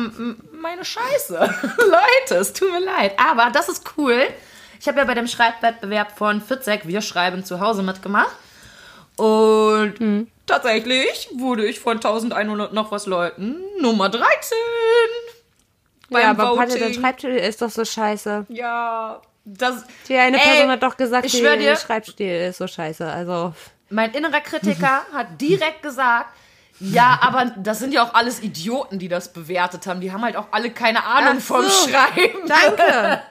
[0.53, 1.35] meine Scheiße.
[1.79, 3.13] Leute, es tut mir leid.
[3.19, 4.23] Aber das ist cool.
[4.81, 8.31] Ich habe ja bei dem Schreibwettbewerb von Fitzek, wir schreiben zu Hause mitgemacht.
[9.17, 14.57] Und tatsächlich wurde ich von 1100 noch was Leuten Nummer 13.
[16.09, 18.47] Beim ja, aber Patte, dein Schreibstil ist doch so scheiße.
[18.49, 19.85] Ja, das.
[20.09, 23.05] Die eine Ey, Person hat doch gesagt, ich schwör dir- der Schreibstil ist so scheiße.
[23.07, 23.53] Also,
[23.91, 26.27] Mein innerer Kritiker hat direkt gesagt,
[26.81, 30.01] ja, aber das sind ja auch alles Idioten, die das bewertet haben.
[30.01, 31.89] Die haben halt auch alle keine Ahnung Ach vom so.
[31.89, 32.47] Schreiben.
[32.47, 33.23] danke.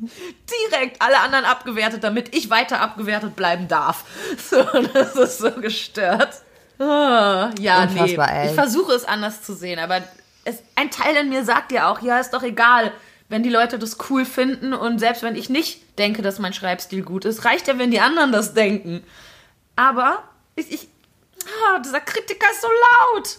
[0.00, 4.04] Direkt alle anderen abgewertet, damit ich weiter abgewertet bleiben darf.
[4.50, 4.62] So,
[4.92, 6.42] das ist so gestört.
[6.78, 8.40] Ah, ja, Unfassbar, nee.
[8.40, 8.48] ey.
[8.48, 10.02] Ich versuche es anders zu sehen, aber
[10.44, 12.92] es, ein Teil in mir sagt ja auch, ja, ist doch egal,
[13.28, 17.02] wenn die Leute das cool finden und selbst wenn ich nicht denke, dass mein Schreibstil
[17.02, 19.02] gut ist, reicht ja, wenn die anderen das denken.
[19.76, 20.22] Aber
[20.54, 20.88] ich, ich
[21.48, 23.38] ah, dieser Kritiker ist so laut.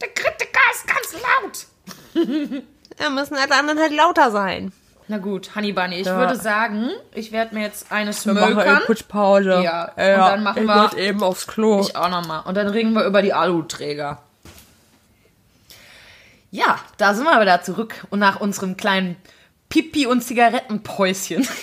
[0.00, 2.62] Der Kritiker ist ganz laut.
[2.98, 4.72] Da müssen alle anderen halt lauter sein.
[5.08, 6.18] Na gut, Honey Bunny, ich Ja.
[6.18, 8.68] würde sagen, ich werde mir jetzt eine Wir machen smokern.
[8.76, 9.62] eine Putschpause.
[9.64, 11.80] Ja, und dann machen ich wir- eben aufs Klo.
[11.80, 12.42] Ich auch nochmal.
[12.44, 14.22] Und dann reden wir über die Aluträger.
[16.50, 19.16] Ja, da sind wir wieder zurück und nach unserem kleinen
[19.70, 21.46] Pipi- und Zigarettenpäuschen.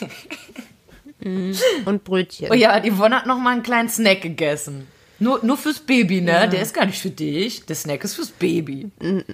[1.85, 2.49] Und Brötchen.
[2.51, 4.87] Oh ja, die Yvonne hat noch mal einen kleinen Snack gegessen.
[5.19, 6.47] Nur, nur fürs Baby, ne?
[6.49, 7.65] Der ist gar nicht für dich.
[7.65, 8.91] Der Snack ist fürs Baby.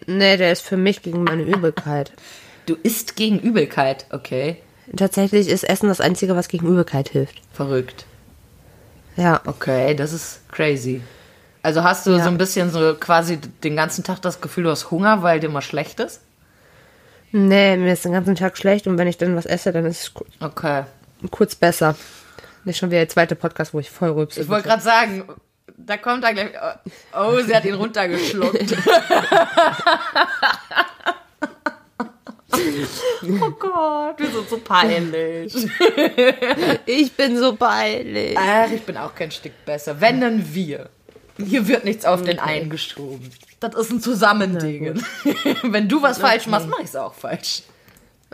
[0.07, 2.11] Nee, der ist für mich gegen meine Übelkeit.
[2.65, 4.57] Du isst gegen Übelkeit, okay?
[4.95, 7.41] Tatsächlich ist Essen das Einzige, was gegen Übelkeit hilft.
[7.51, 8.05] Verrückt.
[9.17, 9.41] Ja.
[9.45, 11.01] Okay, das ist crazy.
[11.61, 12.23] Also hast du Ja.
[12.23, 15.49] so ein bisschen so quasi den ganzen Tag das Gefühl, du hast Hunger, weil dir
[15.49, 16.21] mal schlecht ist?
[17.31, 20.01] Nee, mir ist den ganzen Tag schlecht und wenn ich dann was esse, dann ist
[20.01, 20.83] es kurz, Okay.
[21.31, 21.95] kurz besser.
[22.65, 24.41] Nicht schon wieder der zweite Podcast, wo ich voll rülpse.
[24.41, 25.23] Ich wollte gerade sagen,
[25.77, 26.51] da kommt da gleich.
[27.13, 28.75] Oh, sie hat ihn runtergeschluckt.
[33.41, 35.53] oh Gott, wir sind so peinlich.
[36.85, 38.37] Ich bin so peinlich.
[38.37, 39.99] Ach, ich bin auch kein Stück besser.
[39.99, 40.89] Wenn dann wir.
[41.37, 43.31] Hier wird nichts auf den einen geschoben.
[43.59, 45.03] Das ist ein Zusammending.
[45.63, 47.63] Wenn du was falsch machst, mach ich es auch falsch.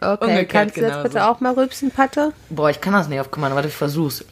[0.02, 1.04] Okay, Umgekehrt kannst du jetzt genauso.
[1.04, 2.34] bitte auch mal rülpsen, Patte?
[2.50, 3.56] Boah, ich kann das nicht auf Kommando.
[3.56, 4.26] Warte, ich versuch's.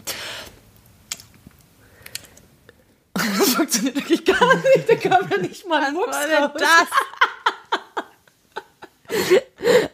[3.14, 4.90] Das funktioniert wirklich gar nicht.
[4.90, 6.52] Da kam ja nicht mal ein Mucks raus.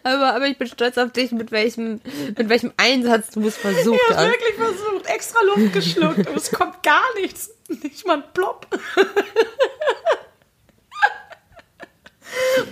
[0.04, 2.02] aber, aber ich bin stolz auf dich, mit welchem,
[2.38, 4.28] mit welchem Einsatz du es versucht Ich hab's hast.
[4.32, 7.52] wirklich versucht, extra Luft geschluckt, aber es kommt gar nichts.
[7.68, 8.68] Nicht mal ein Plop.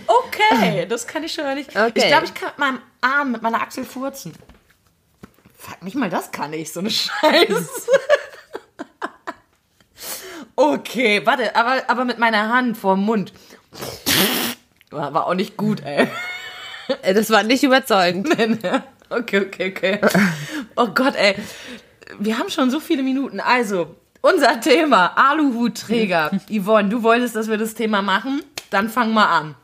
[0.07, 1.69] Okay, das kann ich schon mal nicht.
[1.69, 1.91] Okay.
[1.93, 4.33] Ich glaube, ich kann mit meinem Arm, mit meiner Achsel furzen.
[5.55, 7.69] Fuck, nicht mal das kann ich, so eine Scheiße.
[10.61, 13.33] Okay, warte, aber, aber mit meiner Hand vorm Mund.
[14.91, 16.07] War, war auch nicht gut, ey.
[17.01, 18.29] Äh, Das war nicht überzeugend.
[19.13, 19.99] Okay, okay, okay.
[20.77, 21.35] Oh Gott, ey.
[22.19, 23.41] Wir haben schon so viele Minuten.
[23.41, 26.31] Also, unser Thema, Aluhutträger.
[26.49, 28.41] Yvonne, du wolltest, dass wir das Thema machen?
[28.69, 29.55] Dann fang mal an.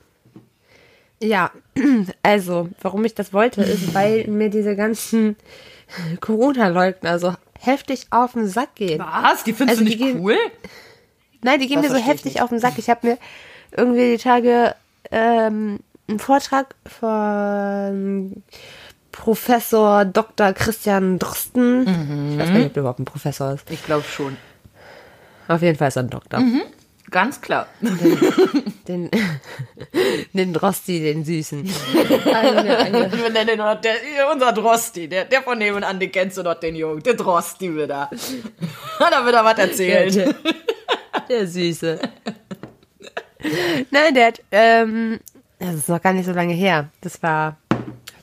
[1.22, 1.52] Ja,
[2.24, 5.38] also, warum ich das wollte, ist, weil mir diese ganzen
[6.20, 9.00] Corona-Leugner so heftig auf den Sack gehen.
[9.00, 9.46] Was?
[9.46, 10.36] Die findest Also, du nicht gehen- cool?
[11.42, 12.74] Nein, die gehen Das mir so heftig auf den Sack.
[12.78, 13.18] Ich habe mir
[13.72, 14.76] irgendwie die Tage
[15.12, 18.44] ähm, einen Vortrag von
[19.12, 20.54] Professor Dr.
[20.54, 22.32] Christian Drosten.
[22.34, 23.70] Ich weiß gar nicht, ob der überhaupt ein Professor ist.
[23.70, 24.38] Ich glaube schon.
[25.48, 26.42] Auf jeden Fall ist er ein Doktor.
[27.10, 27.68] Ganz klar.
[27.82, 29.10] Den,
[30.34, 31.64] den Drosti, den Süßen.
[31.66, 33.96] Wir nennen ihn noch der,
[34.32, 37.02] unser Drosti, der, der von nebenan, den kennst du noch, den Jungen.
[37.04, 38.10] Der Drosti wieder.
[39.00, 40.14] da wird er was erzählen.
[40.14, 40.36] Der, der
[41.46, 42.00] Süße.
[43.92, 45.20] Nein, der hat, ähm,
[45.60, 46.90] das ist noch gar nicht so lange her.
[47.02, 47.58] Das war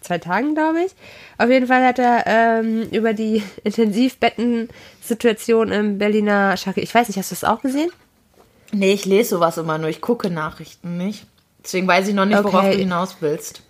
[0.00, 0.92] zwei Tagen, glaube ich.
[1.38, 6.80] Auf jeden Fall hat er ähm, über die Intensivbettensituation im Berliner Schacke.
[6.80, 7.90] Ich weiß nicht, hast du das auch gesehen?
[8.72, 9.88] Nee, ich lese sowas immer nur.
[9.88, 11.26] Ich gucke Nachrichten nicht.
[11.62, 12.72] Deswegen weiß ich noch nicht, worauf Okay.
[12.72, 13.62] du hinaus willst.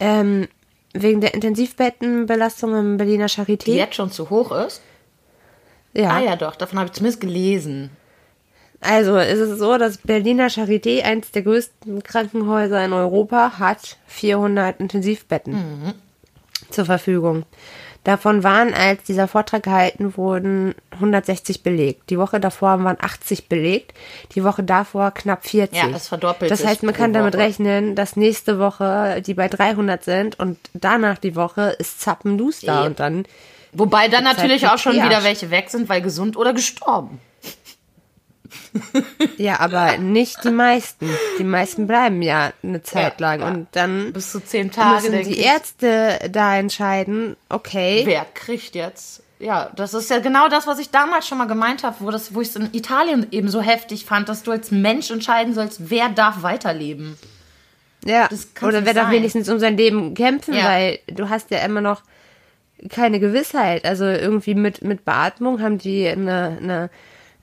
[0.00, 0.48] Ähm,
[0.94, 3.64] wegen der Intensivbettenbelastung im Berliner Charité.
[3.64, 4.80] Die jetzt schon zu hoch ist?
[5.92, 6.10] ja.
[6.10, 6.56] Ah ja, doch.
[6.56, 7.90] Davon habe ich zumindest gelesen.
[8.80, 14.80] Also es ist so, dass Berliner Charité, eines der größten Krankenhäuser in Europa, hat 400
[14.80, 15.94] Intensivbetten
[16.70, 17.44] zur Verfügung.
[18.04, 22.08] Davon waren, als dieser Vortrag gehalten wurde, 160 belegt.
[22.08, 23.94] Die Woche davor waren 80 belegt,
[24.36, 25.76] die Woche davor knapp 40.
[25.76, 27.42] Ja, es verdoppelt Das heißt, man kann damit Woche.
[27.42, 32.84] rechnen, dass nächste Woche die bei 300 sind und danach die Woche ist Zappenduster Ja.
[32.84, 33.24] und dann
[33.72, 37.18] Wobei dann Zeit natürlich auch schon wieder welche weg sind, weil gesund oder gestorben.
[39.36, 41.08] Ja, aber nicht die meisten.
[41.38, 43.40] Die meisten bleiben ja eine Zeit lang.
[43.40, 43.48] ja.
[43.48, 45.10] Und dann Bis zu zehn Tage.
[45.10, 45.38] müssen die.
[45.40, 49.22] Ärzte da entscheiden, okay, Wer kriegt jetzt?
[49.38, 52.34] Ja, das ist ja genau das, was ich damals schon mal gemeint habe, wo, das,
[52.34, 55.90] wo ich es in Italien eben so heftig fand, dass du als Mensch entscheiden sollst,
[55.90, 57.18] wer darf weiterleben.
[58.04, 58.28] ja,
[58.62, 59.12] oder wer darf sein.
[59.16, 60.64] wenigstens um sein Leben kämpfen, Ja.
[60.64, 62.00] weil du hast ja immer noch
[62.88, 63.84] keine Gewissheit.
[63.84, 66.90] Also irgendwie mit, mit Beatmung haben die eine, eine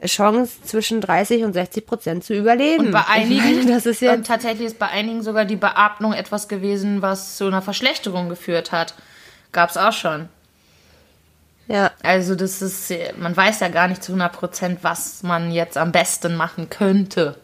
[0.06, 2.88] Chance zwischen 30 und 60 Prozent zu überleben.
[2.88, 6.14] Und bei meine, einigen, das ist und jetzt, tatsächlich ist bei einigen sogar die Beatmung
[6.14, 8.94] etwas gewesen, was zu einer Verschlechterung geführt hat.
[9.52, 10.30] Gab's auch schon.
[11.68, 15.78] ja, Also das ist, man weiß ja gar nicht zu 100 Prozent, was man jetzt
[15.78, 17.38] am besten machen könnte.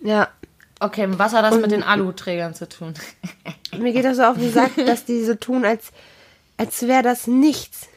[0.00, 0.28] ja.
[0.78, 2.92] Okay, was hat das mit den Aluträgern zu tun?
[3.78, 5.90] Mir geht das so auf den Sack, dass die so tun, als,
[6.58, 7.88] als wäre das nichts.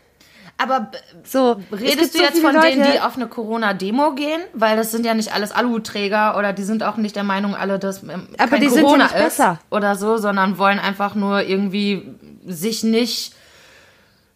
[0.61, 0.91] Aber
[1.23, 4.41] So, es redest du so jetzt viele von denen, Leute- die auf eine Corona-Demo gehen?
[4.53, 7.79] Weil das sind ja nicht alles Aluträger oder die sind auch nicht der Meinung alle,
[7.79, 9.59] dass ähm, Aber kein die sind ja Corona ist besser.
[9.71, 12.03] oder so, sondern wollen einfach nur irgendwie
[12.45, 13.33] sich nicht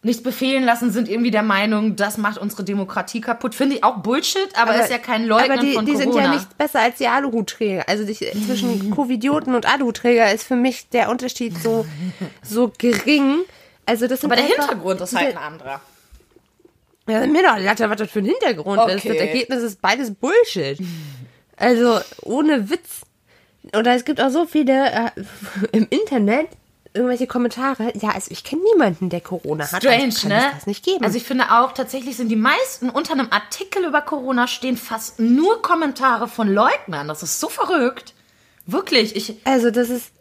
[0.06, 3.56] nichts befehlen lassen, sind irgendwie der Meinung, das macht unsere Demokratie kaputt.
[3.56, 6.12] Finde ich auch Bullshit, aber, ist ja kein Leugnen aber die, von die Corona.
[6.14, 7.84] sind ja nicht besser als die Aluhutträger.
[7.88, 11.86] Also die, zwischen Covidioten und Aluhuträger ist für mich der Unterschied so,
[12.44, 13.40] so gering.
[13.86, 15.80] Also das sind aber der einfach, Hintergrund ist halt ein anderer.
[17.08, 19.06] Ja, mir doch Latte, was das für ein Hintergrund ist.
[19.06, 19.10] Okay.
[19.10, 20.80] Das Ergebnis ist beides Bullshit.
[21.58, 23.01] Also ohne Witz.
[23.78, 25.10] Oder es gibt auch so viele äh,
[25.72, 26.47] im Internet
[26.93, 27.91] irgendwelche Kommentare.
[27.97, 29.82] Ja, also ich kenne niemanden, der Corona hat.
[29.82, 30.51] Strange, also kann ne?
[30.54, 31.04] Das nicht geben.
[31.04, 35.20] Also ich finde auch, tatsächlich sind die meisten unter einem Artikel über Corona stehen fast
[35.20, 37.08] nur Kommentare von Leugnern.
[37.08, 38.14] Das ist so verrückt.
[38.66, 39.16] Wirklich.
[39.16, 40.12] Ich, also das ist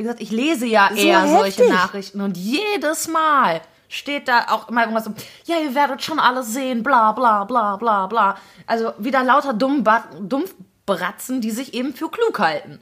[0.00, 1.68] wie gesagt, ich lese ja So eher solche heftig.
[1.68, 3.60] Nachrichten und jedes Mal
[3.90, 5.12] steht da auch immer irgendwas so,
[5.44, 8.36] ja, ihr werdet schon alles sehen, bla bla bla bla bla.
[8.66, 12.80] Also wieder lauter Dumpfbratzen, die sich eben für klug halten.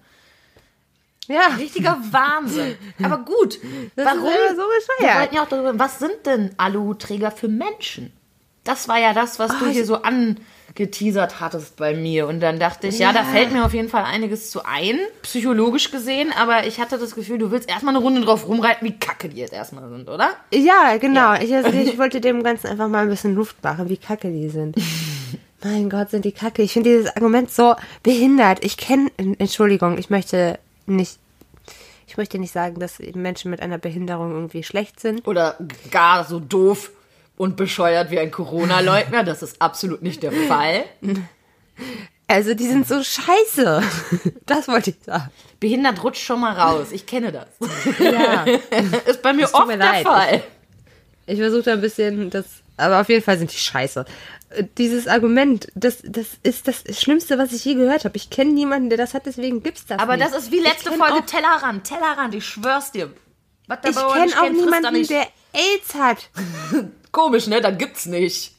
[1.27, 1.47] ja.
[1.59, 2.77] Richtiger Wahnsinn.
[3.03, 3.59] Aber gut,
[3.97, 4.27] Das warum?
[4.29, 5.19] ist so Wir bescheuert.
[5.21, 8.13] wollten ja auch darüber, was sind denn Aluhutträger für Menschen?
[8.65, 10.03] Das war ja das, was du Ah, hier so
[10.79, 12.27] angeteasert hattest bei mir.
[12.27, 15.91] Und dann dachte ich, ja, da fällt mir auf jeden Fall einiges zu ein, psychologisch
[15.91, 16.33] gesehen.
[16.39, 19.39] Aber ich hatte das Gefühl, du willst erstmal eine Runde drauf rumreiten, wie kacke die
[19.39, 20.31] jetzt erstmal sind, oder?
[20.53, 21.35] Ja, genau.
[21.35, 24.49] Ich, also, ich wollte dem Ganzen einfach mal ein bisschen Luft machen, wie kacke die
[24.49, 24.77] sind.
[25.65, 26.63] mein Gott, sind die kacke.
[26.63, 28.65] Ich finde dieses Argument so behindert.
[28.65, 31.19] Ich kenne, Entschuldigung, ich möchte nicht,
[32.07, 35.27] ich möchte nicht sagen, dass Menschen mit einer Behinderung irgendwie schlecht sind.
[35.27, 35.57] Oder
[35.91, 36.93] gar so doof
[37.39, 39.25] und bescheuert wie ein Corona-Leugner.
[39.25, 40.85] Das ist absolut nicht der Fall.
[42.27, 43.83] Also, die sind so scheiße.
[44.45, 45.31] Das wollte ich sagen.
[45.61, 46.89] Behindert rutscht schon mal raus.
[46.93, 47.47] Ich kenne das.
[47.99, 48.45] Ja.
[49.07, 50.07] Ist bei mir oft mir der leid.
[50.07, 50.43] Fall.
[51.27, 52.45] Ich versuche da ein bisschen das,
[52.77, 54.05] aber auf jeden Fall sind die scheiße.
[54.51, 58.17] Äh, Dieses Argument, das, das ist das Schlimmste, was ich je gehört habe.
[58.17, 60.27] Ich kenne niemanden, der das hat, deswegen gibt's das Aber nicht.
[60.29, 61.85] das ist wie letzte Ich Folge Tellerrand.
[61.85, 63.11] Tellerrand, ich schwör's dir.
[63.67, 66.31] Was der Ich kenne auch kennt, niemanden, der AIDS hat.
[67.13, 67.61] Komisch, ne?
[67.61, 68.53] Dann gibt's nicht.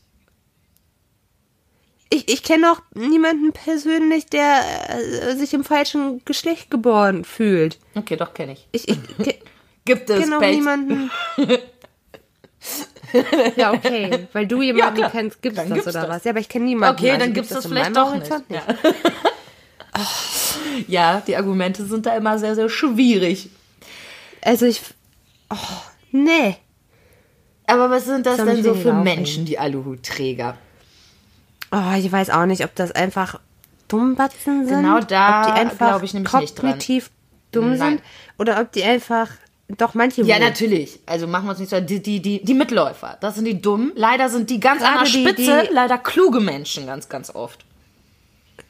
[2.12, 7.78] Ich, ich kenne auch niemanden persönlich, der äh, sich im falschen Geschlecht geboren fühlt.
[7.95, 8.68] Okay, doch, kenne ich.
[8.72, 9.36] Ich, ich ke-
[9.86, 10.56] Gibt es kenne auch Pech.
[10.56, 11.12] niemanden.
[13.56, 14.28] ja, okay.
[14.34, 15.12] Weil du jemanden klar.
[15.12, 16.18] kennst, gibt's Dann das gibt's oder das.
[16.18, 16.24] was?
[16.26, 16.97] Ja, aber ich kenne niemanden.
[17.00, 18.30] Okay, also dann gibt's das in vielleicht doch nicht.
[18.30, 18.64] Horizont Ja.
[20.88, 23.50] ja, die Argumente sind da immer sehr, sehr schwierig.
[24.41, 24.82] Also ich.
[25.50, 25.56] Oh,
[26.12, 26.58] nee.
[27.70, 28.93] Aber was sind das Soll denn so für.
[28.93, 30.57] Menschen, die Aluhutträger?
[31.72, 33.39] Oh, ich weiß auch nicht, ob das einfach
[33.88, 34.78] Dummbatzen sind.
[34.78, 36.72] Genau da ob die einfach glaube ich nämlich nicht dran.
[36.72, 37.11] kognitiv
[37.51, 37.78] dumm Nein.
[37.78, 38.01] sind.
[38.38, 39.28] Oder ob die einfach,
[39.67, 40.45] doch manche Ja, wohl.
[40.45, 40.99] natürlich.
[41.05, 41.80] Also machen wir uns nicht so.
[41.80, 43.91] Die, die, die, die Mitläufer, das sind die dummen.
[43.95, 47.34] Leider sind die ganz an der Gerade die- Spitze, die- leider kluge Menschen ganz, ganz
[47.34, 47.65] oft.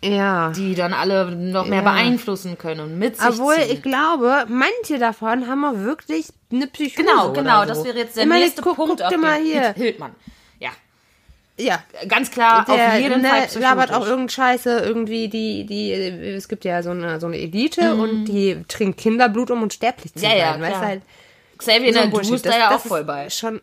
[0.03, 0.51] Ja.
[0.55, 1.91] Die dann alle noch mehr Ja.
[1.91, 3.71] beeinflussen können und mit sich Obwohl, ziehen.
[3.71, 7.03] ich glaube, manche davon haben auch wirklich eine Psychose.
[7.05, 7.61] Genau, genau.
[7.63, 7.67] so.
[7.67, 9.01] Das wäre jetzt der Ich meine, nächste guck, Punkt.
[9.01, 9.73] Guck dir mal hier.
[9.73, 10.15] Hildmann.
[10.59, 10.69] Ja,
[11.57, 11.83] Ja.
[12.07, 13.61] ganz klar, Der auf jeden ne, Fall psychotisch.
[13.61, 17.95] labert auch irgendeine Scheiße, irgendwie die, die, es gibt ja so eine, so eine Elite
[17.95, 20.31] und die trinkt Kinderblut, um unsterblich zu Mhm.
[20.31, 20.61] Ja, ja, sein.
[20.61, 20.81] weißt klar.
[20.81, 21.01] du halt,
[21.57, 22.35] Xavier so Bullshit.
[22.35, 23.29] ist da ja auch voll ist bei.
[23.29, 23.59] Schon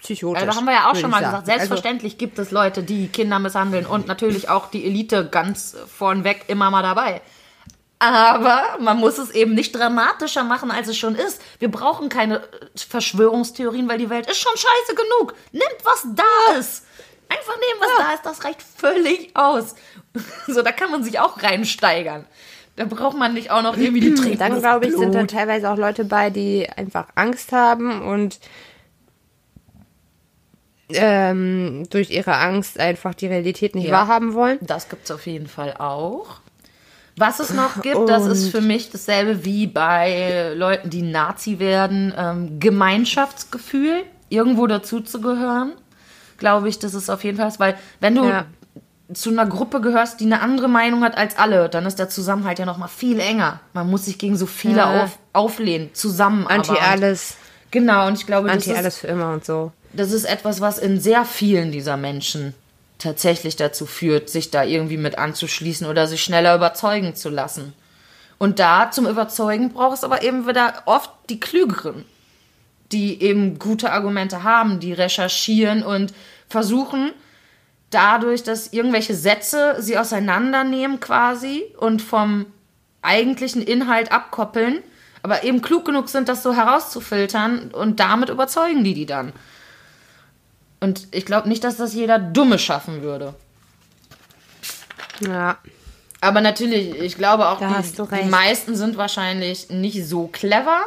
[0.00, 0.42] psychotisch.
[0.42, 1.42] Ja, da haben wir ja auch schon mal sagen.
[1.42, 6.44] gesagt, selbstverständlich gibt es Leute, die Kinder misshandeln und natürlich auch die Elite ganz vornweg
[6.48, 7.20] immer mal dabei.
[8.02, 11.42] Aber man muss es eben nicht dramatischer machen, als es schon ist.
[11.58, 12.42] Wir brauchen keine äh,
[12.74, 15.34] Verschwörungstheorien, weil die Welt ist schon scheiße genug.
[15.52, 16.86] Nimmt, was da ist.
[17.28, 18.24] Einfach nehmen, was da ist.
[18.24, 19.74] Das reicht völlig aus.
[20.48, 22.26] So, da kann man sich auch reinsteigern.
[22.74, 24.38] Da braucht man nicht auch noch irgendwie die Trinken.
[24.38, 25.30] Dann glaube ich, sind da Blut.
[25.30, 28.40] teilweise auch Leute bei, die einfach Angst haben und
[30.94, 33.92] ähm, durch ihre Angst einfach die Realität nicht Ja.
[33.92, 34.58] wahrhaben wollen.
[34.60, 36.40] Das gibt es auf jeden Fall auch.
[37.16, 42.14] Was es noch gibt, das ist für mich dasselbe wie bei Leuten, die Nazi werden.
[42.16, 45.72] Ähm, Gemeinschaftsgefühl, irgendwo dazu zu gehören,
[46.38, 48.46] glaube ich, das ist auf jeden Fall, weil wenn du Ja.
[49.12, 52.58] zu einer Gruppe gehörst, die eine andere Meinung hat als alle, dann ist der Zusammenhalt
[52.60, 53.60] ja noch mal viel enger.
[53.72, 55.02] Man muss sich gegen so viele Ja.
[55.04, 56.46] auf, auflehnen, zusammen.
[56.46, 57.36] Anti alles,
[57.72, 59.72] Genau, und ich glaube, anti alles für immer und so.
[59.92, 62.54] Das ist etwas, was in sehr vielen dieser Menschen
[62.98, 67.72] tatsächlich dazu führt, sich da irgendwie mit anzuschließen oder sich schneller überzeugen zu lassen.
[68.38, 72.04] Und da zum Überzeugen braucht es aber eben wieder oft die Klügeren,
[72.92, 76.12] die eben gute Argumente haben, die recherchieren und
[76.48, 77.12] versuchen
[77.90, 82.46] dadurch, dass irgendwelche Sätze sie auseinandernehmen quasi und vom
[83.02, 84.78] eigentlichen Inhalt abkoppeln,
[85.22, 89.32] aber eben klug genug sind, das so herauszufiltern und damit überzeugen die die dann.
[90.80, 93.34] Und ich glaube nicht, dass das jeder Dumme schaffen würde.
[95.20, 95.58] Ja.
[96.22, 100.82] Aber natürlich, ich glaube auch, die, hast du die meisten sind wahrscheinlich nicht so clever.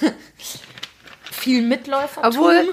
[1.30, 2.22] Viel Mitläufer.
[2.24, 2.68] Obwohl,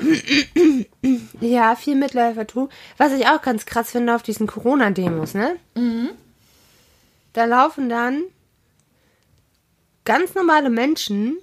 [1.41, 2.69] ja, viel Mitläufertum.
[2.97, 5.55] Was ich auch ganz krass finde auf diesen Corona-Demos, ne?
[7.33, 8.21] Da laufen dann
[10.05, 11.37] ganz normale Menschen.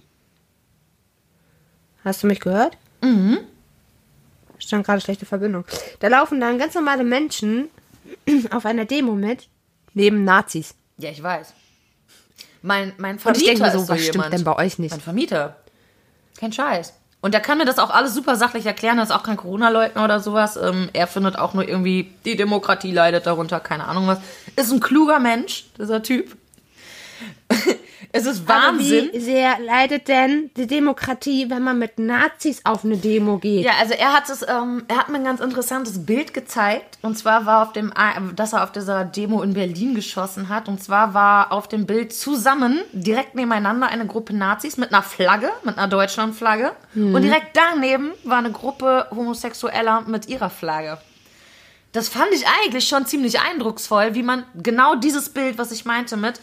[2.04, 2.78] Hast du mich gehört?
[3.02, 3.38] Mhm.
[4.58, 5.64] Stand gerade schlechte Verbindung.
[6.00, 7.68] Da laufen dann ganz normale Menschen
[8.50, 9.48] auf einer Demo mit,
[9.94, 10.74] neben Nazis.
[10.98, 11.52] Ja, ich weiß.
[12.62, 14.32] Mein, mein Und Vermieter ich denke mir so, ist so was stimmt jemand.
[14.32, 14.90] denn bei euch nicht?
[14.90, 15.56] Mein Vermieter.
[16.38, 16.94] Kein Scheiß.
[17.20, 18.98] Und der kann mir das auch alles super sachlich erklären.
[18.98, 20.56] Er ist auch kein Corona-Leugner oder sowas.
[20.56, 24.18] Ähm, er findet auch nur irgendwie, die Demokratie leidet darunter, keine Ahnung was.
[24.54, 26.36] Ist ein kluger Mensch, dieser Typ.
[28.12, 29.08] Es ist Wahnsinn.
[29.08, 33.64] Aber wie sehr leidet denn die Demokratie, wenn man mit Nazis auf eine Demo geht?
[33.64, 36.98] Ja, also er hat es, ähm, er hat mir ein ganz interessantes Bild gezeigt.
[37.02, 37.92] Und zwar war auf dem,
[38.34, 40.68] dass er auf dieser Demo in Berlin geschossen hat.
[40.68, 45.50] Und zwar war auf dem Bild zusammen, direkt nebeneinander, eine Gruppe Nazis mit einer Flagge,
[45.64, 46.72] mit einer Deutschlandflagge.
[46.94, 50.98] Und direkt daneben war eine Gruppe Homosexueller mit ihrer Flagge.
[51.92, 56.16] Das fand ich eigentlich schon ziemlich eindrucksvoll, wie man genau dieses Bild, was ich meinte
[56.16, 56.40] mit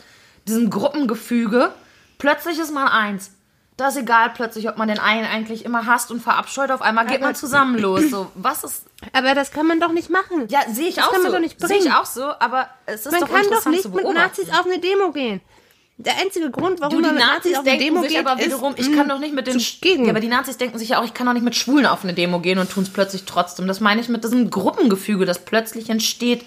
[0.48, 1.72] diesem Gruppengefüge,
[2.18, 3.32] plötzlich ist man eins.
[3.76, 7.08] Da ist egal plötzlich, ob man den einen eigentlich immer hasst und verabscheut, auf einmal
[7.08, 8.04] geht man zusammen los.
[8.12, 8.86] So, was ist.
[9.14, 10.48] Aber das kann man doch nicht machen.
[10.50, 11.38] Ja, sehe ich Das auch kann man so.
[11.38, 14.14] doch nicht Sehe ich auch so, aber es ist man doch kann doch nicht mit.
[14.14, 15.42] Nazis auf eine Demo gehen.
[15.98, 18.26] Der einzige Grund, warum Du, die man mit Nazis Nazis auf eine Demo sich geht,
[18.26, 20.06] aber wiederum, ist, ich kann doch nicht mit den zu gegen.
[20.06, 22.04] Ja, aber die Nazis denken sich ja auch, ich kann doch nicht mit Schwulen auf
[22.04, 23.68] eine Demo gehen und tun es plötzlich trotzdem.
[23.68, 26.46] Das meine ich mit diesem Gruppengefüge, das plötzlich entsteht,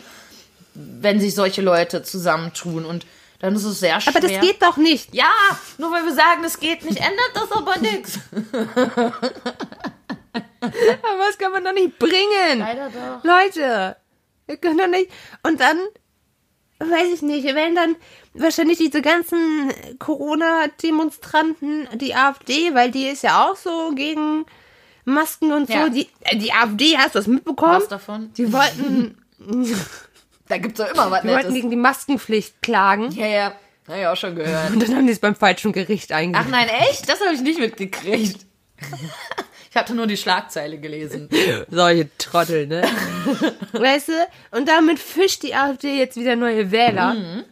[0.74, 2.84] wenn sich solche Leute zusammentun.
[2.84, 3.06] Und
[3.40, 4.14] dann ist es sehr schwer.
[4.16, 5.14] aber das geht doch nicht.
[5.14, 5.30] Ja,
[5.78, 8.18] nur weil wir sagen, es geht nicht, ändert das aber nichts.
[10.60, 12.58] Aber das kann man doch nicht bringen.
[12.58, 13.24] Leider doch.
[13.24, 13.96] Leute,
[14.46, 15.10] wir können doch nicht.
[15.42, 15.78] Und dann,
[16.78, 17.96] weiß ich nicht, wenn dann
[18.34, 24.44] wahrscheinlich diese ganzen Corona-Demonstranten, die AfD, weil die ist ja auch so gegen
[25.04, 25.72] Masken und so.
[25.72, 25.88] Ja.
[25.88, 27.76] Die, die AfD, hast du das mitbekommen?
[27.76, 28.32] Was davon?
[28.34, 29.16] Die wollten,
[30.48, 33.10] Da gibt's doch immer was die wollten gegen die Maskenpflicht klagen.
[33.12, 33.52] Ja, ja.
[33.88, 34.70] Hab ich auch schon gehört.
[34.70, 37.08] Und dann haben die es beim falschen Gericht Ach nein, echt?
[37.08, 38.40] Das habe ich nicht mitgekriegt.
[39.68, 41.28] Ich hatte nur die Schlagzeile gelesen.
[41.68, 42.82] Solche Trottel, ne?
[43.72, 44.12] weißt du?
[44.52, 47.44] Und damit fischt die AfD jetzt wieder neue Wähler.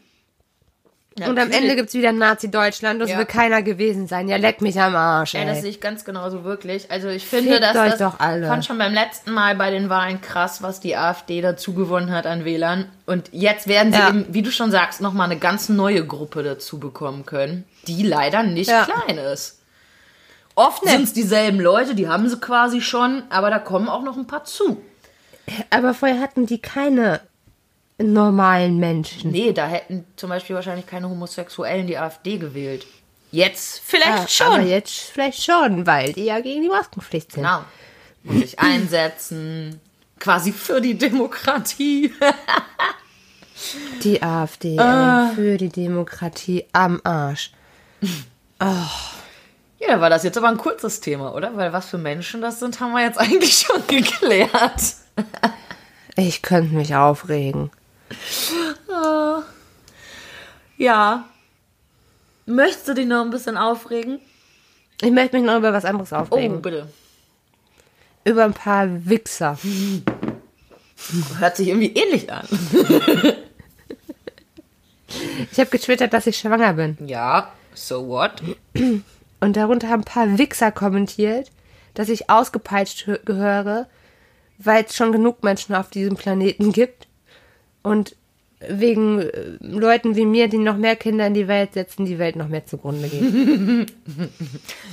[1.16, 1.56] Und am Natürlich.
[1.60, 3.18] Ende gibt's wieder Nazi-Deutschland es Ja.
[3.18, 4.26] will keiner gewesen sein.
[4.28, 5.62] Ja, leck mich am Arsch, Ja, das ey.
[5.62, 6.90] sehe ich ganz genauso wirklich.
[6.90, 8.48] Also ich finde, Fickt dass das doch alle.
[8.48, 12.26] fand schon beim letzten Mal bei den Wahlen krass, was die AfD dazu gewonnen hat
[12.26, 12.86] an Wählern.
[13.06, 14.08] Und jetzt werden sie Ja.
[14.08, 18.42] eben, wie du schon sagst, nochmal eine ganz neue Gruppe dazu bekommen können, die leider
[18.42, 18.84] nicht Ja.
[18.84, 19.60] klein ist.
[20.56, 24.16] Oft sind es dieselben Leute, die haben sie quasi schon, aber da kommen auch noch
[24.16, 24.82] ein paar zu.
[25.70, 27.20] Aber vorher hatten die keine
[27.98, 29.30] normalen Menschen.
[29.30, 32.86] Nee, da hätten zum Beispiel wahrscheinlich keine Homosexuellen die AfD gewählt.
[33.30, 34.46] Jetzt vielleicht Ah, schon.
[34.46, 37.42] Aber jetzt vielleicht schon, weil die ja gegen die Maskenpflicht sind.
[37.42, 37.64] Genau.
[38.24, 39.80] Muss sich einsetzen.
[40.20, 42.12] Quasi für die Demokratie.
[44.02, 45.28] Die AfD Ah.
[45.30, 47.52] ey, für die Demokratie am Arsch.
[48.60, 51.56] Ja, da war das jetzt aber ein kurzes Thema, oder?
[51.56, 54.50] Weil was für Menschen das sind, haben wir jetzt eigentlich schon geklärt.
[56.16, 57.70] Ich könnte mich aufregen.
[60.76, 61.24] Ja.
[62.46, 64.20] Möchtest du dich noch ein bisschen aufregen?
[65.00, 66.60] Ich möchte mich noch über was anderes Oh, aufregen.
[66.62, 66.88] bitte.
[68.24, 69.58] Über ein paar Wichser.
[71.38, 72.46] Hört sich irgendwie ähnlich an.
[75.52, 76.96] Ich habe getwittert, dass ich schwanger bin.
[77.06, 78.42] Ja, so what?
[78.74, 81.52] Und darunter haben ein paar Wichser kommentiert,
[81.94, 83.86] dass ich ausgepeitscht hö- gehöre,
[84.58, 87.06] weil es schon genug Menschen auf diesem Planeten gibt.
[87.84, 88.16] Und
[88.68, 92.34] wegen äh, Leuten wie mir, die noch mehr Kinder in die Welt setzen, die Welt
[92.34, 93.92] noch mehr zugrunde geht.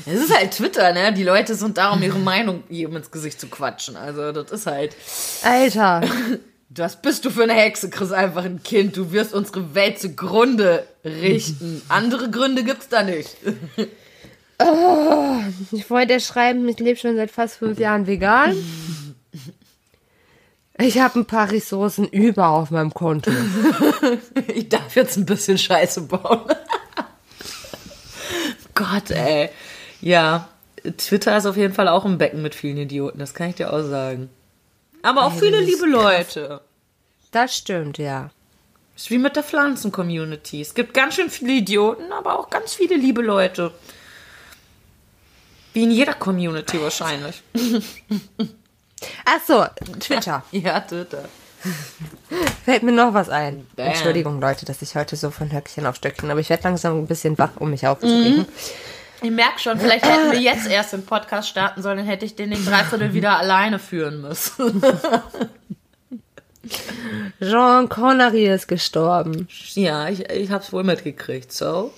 [0.06, 1.14] Es ist halt Twitter, ne?
[1.14, 3.96] Die Leute sind da, um ihre Meinung jedem ins Gesicht zu quatschen.
[3.96, 4.96] Also, das ist halt.
[5.44, 6.02] Alter,
[6.76, 8.14] Was bist du für eine Hexe, Chris?
[8.14, 8.96] Einfach ein Kind.
[8.96, 11.82] Du wirst unsere Welt zugrunde richten.
[11.90, 13.36] Andere Gründe gibt's da nicht.
[15.74, 18.56] ich wollte schreiben, ich lebe schon seit fast fünf Jahren vegan.
[20.82, 23.32] Ich habe ein paar Ressourcen über auf meinem Konto.
[24.48, 26.42] Ich darf jetzt ein bisschen Scheiße bauen.
[28.74, 29.50] Gott, ey.
[30.02, 30.50] Ja,
[30.98, 33.72] Twitter ist auf jeden Fall auch ein Becken mit vielen Idioten, das kann ich dir
[33.72, 34.30] auch sagen.
[35.04, 36.62] Aber auch Ey, viele liebe Leute.
[37.32, 38.32] Das stimmt, ja.
[38.96, 40.62] Ist wie mit der Pflanzen-Community.
[40.62, 43.72] Es gibt ganz schön viele Idioten, aber auch ganz viele liebe Leute.
[45.74, 47.42] Wie in jeder Community wahrscheinlich.
[49.26, 49.66] Ach so,
[50.00, 50.44] Twitter.
[50.52, 51.26] Ja, Twitter.
[52.66, 53.68] Fällt mir noch was ein.
[53.76, 53.88] Bam.
[53.88, 57.08] Entschuldigung, Leute, dass ich heute so von Höckchen auf Stöckchen, aber ich werde langsam ein
[57.08, 58.46] bisschen wach, um mich aufzuregen.
[59.22, 62.36] Ich merke schon, vielleicht hätten wir jetzt erst den Podcast starten sollen, dann hätte ich
[62.36, 64.82] den nicht dreiviertel wieder alleine führen müssen.
[67.40, 69.48] Jean Connery ist gestorben.
[69.74, 71.92] ja, ich, ich hab's wohl mitgekriegt, so.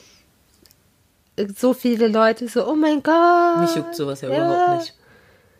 [1.58, 3.60] So viele Leute so, oh mein Gott.
[3.62, 4.36] Mich juckt sowas ja, Ja.
[4.38, 4.94] überhaupt nicht.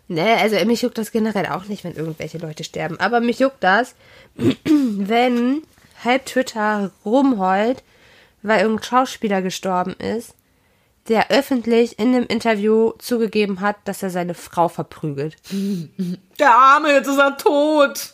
[0.08, 3.00] Nee, also mich juckt das generell auch nicht, wenn irgendwelche Leute sterben.
[3.00, 3.96] Aber mich juckt das,
[4.36, 5.64] wenn
[6.04, 7.84] halb Twitter rumheult,
[8.42, 10.36] weil irgendein Schauspieler gestorben ist,
[11.08, 15.36] der öffentlich in einem Interview zugegeben hat, dass er seine Frau verprügelt.
[16.40, 18.14] Der Arme, jetzt ist er tot.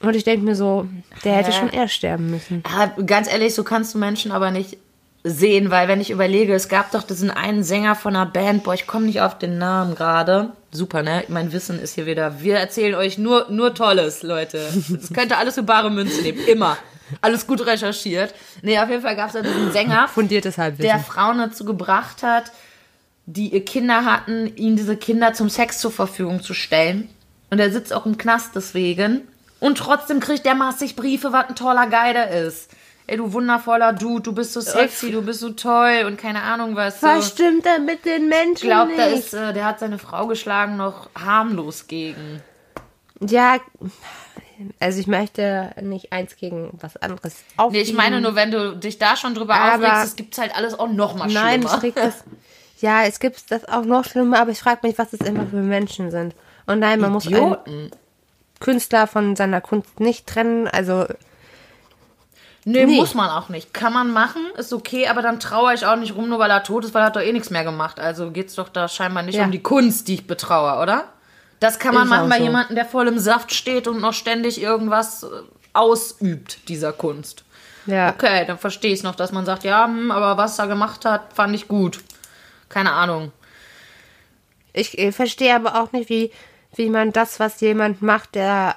[0.00, 0.86] Und ich denke mir so,
[1.24, 1.58] der hätte Hä?
[1.58, 2.62] schon eher sterben müssen.
[2.70, 4.76] Ja, ganz ehrlich, so kannst du Menschen aber nicht
[5.26, 8.74] sehen, weil wenn ich überlege, es gab doch diesen einen Sänger von einer Band, boah,
[8.74, 10.50] ich komme nicht auf den Namen gerade.
[10.70, 11.24] Super, ne?
[11.28, 12.40] Mein Wissen ist hier wieder.
[12.40, 14.68] Wir erzählen euch nur, nur Tolles, Leute.
[14.88, 16.38] Das könnte alles für bare Münze nehmen.
[16.46, 16.76] Immer.
[17.20, 18.34] Alles gut recherchiert.
[18.62, 20.90] Nee, auf jeden Fall gab es da diesen Sänger, Fundiertes Halbwissen.
[20.90, 22.52] der Frauen dazu gebracht hat,
[23.26, 27.08] die ihr Kinder hatten, ihnen diese Kinder zum Sex zur Verfügung zu stellen.
[27.50, 29.22] Und er sitzt auch im Knast deswegen.
[29.60, 32.70] Und trotzdem kriegt der massig Briefe, was ein toller Guy der ist.
[33.08, 36.74] Ey, du wundervoller Dude, du bist so sexy, du bist so toll und keine Ahnung
[36.74, 37.00] was.
[37.00, 37.06] So.
[37.06, 39.18] Was stimmt denn mit den Menschen Ich glaube, da nicht?
[39.18, 42.42] ist, äh, der hat seine Frau geschlagen, noch harmlos gegen.
[43.20, 43.58] Ja,
[44.80, 47.72] also ich möchte nicht eins gegen was anderes auf.
[47.72, 50.56] Nee, ich meine nur, wenn du dich da schon drüber Aber- aufregst, es gibt's halt
[50.56, 51.76] alles auch noch mal Nein, schlimmer.
[51.76, 52.24] ich reg das.
[52.80, 55.56] Ja, es gibt das auch noch schlimmer, aber ich frage mich, was es immer für
[55.56, 56.34] Menschen sind.
[56.66, 57.90] Und nein, man muss einen Idioten.
[58.58, 60.66] Künstler von seiner Kunst nicht trennen.
[60.66, 61.06] Also
[62.68, 62.96] Nee, Nee.
[62.96, 63.72] muss man auch nicht.
[63.72, 66.64] Kann man machen, ist okay, aber dann traue ich auch nicht rum, nur weil er
[66.64, 68.00] tot ist, weil er hat doch eh nichts mehr gemacht.
[68.00, 69.44] Also geht's doch da scheinbar nicht Ja.
[69.44, 71.04] um die Kunst, die ich betraue, oder?
[71.60, 72.42] Das kann man Ist machen bei so.
[72.44, 75.26] jemandem, der voll im Saft steht und noch ständig irgendwas äh,
[75.74, 77.44] ausübt, dieser Kunst.
[77.86, 81.04] ja, Okay, dann verstehe ich noch, dass man sagt, ja, hm, aber was er gemacht
[81.04, 82.00] hat, fand ich gut.
[82.68, 83.30] Keine Ahnung.
[84.72, 86.32] ich äh, verstehe aber auch nicht, wie
[86.74, 88.74] wie man das, was jemand macht, der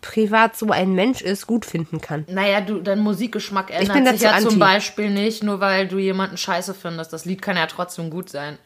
[0.00, 2.24] privat so ein Mensch ist, gut finden kann.
[2.28, 4.58] Naja, du, dein Musikgeschmack ändert sich ja zum anti.
[4.58, 7.12] Beispiel nicht, nur weil du jemanden scheiße findest.
[7.12, 8.58] Das Lied kann ja trotzdem gut sein.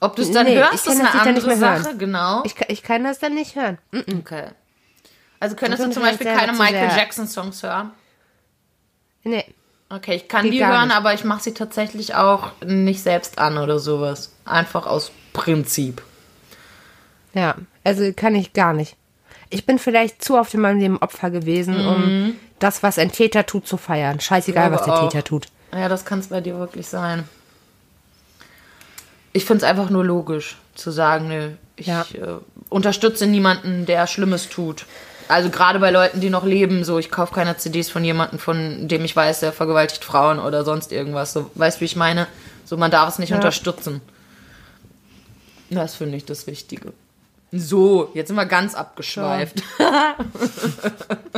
[0.00, 1.82] Ob du es dann Nee, hörst, ist eine andere nicht mehr hören.
[1.82, 2.42] Sache, genau.
[2.44, 3.78] Ich, kann- ich kann das dann nicht hören.
[3.90, 4.44] Mm, okay.
[5.40, 7.90] Also könntest du zum vielleicht Beispiel keine Michael sehr- Jackson Songs hören?
[9.24, 9.44] Nee.
[9.90, 10.96] Okay, ich kann Geht die hören, nicht.
[10.96, 14.32] aber ich mache sie tatsächlich auch nicht selbst an oder sowas.
[14.44, 16.00] Einfach aus Prinzip.
[17.34, 18.96] Ja, also kann ich gar nicht.
[19.50, 23.44] Ich bin vielleicht zu oft in meinem Leben Opfer gewesen, um das, was ein Täter
[23.46, 24.20] tut, zu feiern.
[24.20, 25.08] Scheißegal, was der auch.
[25.10, 25.46] Täter tut.
[25.72, 27.24] Ja, das kann es bei dir wirklich sein.
[29.32, 32.02] Ich finde es einfach nur logisch zu sagen, nö, ich Ja.
[32.14, 32.38] äh,
[32.68, 34.86] unterstütze niemanden, der Schlimmes tut.
[35.28, 38.88] Also gerade bei Leuten, die noch leben, so ich kaufe keine CDs von jemandem, von
[38.88, 41.32] dem ich weiß, der vergewaltigt Frauen oder sonst irgendwas.
[41.32, 42.26] So, weißt du, wie ich meine?
[42.64, 43.36] So, man darf es nicht Ja.
[43.36, 44.00] unterstützen.
[45.70, 46.92] Das finde ich das Wichtige.
[47.52, 49.62] So, jetzt sind wir ganz abgeschweift.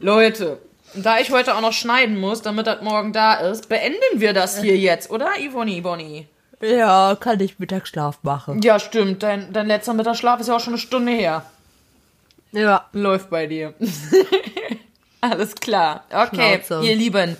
[0.00, 0.58] Leute,
[0.94, 4.60] da ich heute auch noch schneiden muss, damit das morgen da ist, beenden wir das
[4.60, 6.26] hier jetzt, oder, Ivoni, Bonnie?
[6.60, 8.62] Ja, kann ich Mittagsschlaf machen.
[8.62, 9.22] Ja, stimmt.
[9.22, 11.44] Dein, dein letzter Mittagsschlaf ist ja auch schon eine Stunde her.
[12.52, 12.86] Ja.
[12.92, 13.74] Läuft bei dir.
[15.20, 16.04] Alles klar.
[16.10, 16.86] Okay, Schnauze.
[16.86, 17.36] ihr Lieben.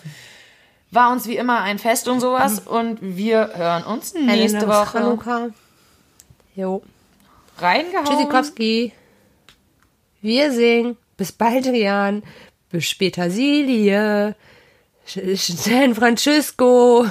[0.91, 5.01] War uns wie immer ein Fest und sowas und wir hören uns nächste Woche.
[5.01, 5.49] Hanukkah.
[6.55, 6.83] Jo.
[7.59, 8.07] Reingehauen.
[8.07, 8.93] Tschüssikowski.
[10.21, 10.97] Wir singen.
[11.17, 12.23] Bis bald, Rian.
[12.71, 14.35] Bis später, Silie.
[15.07, 17.07] San Francisco.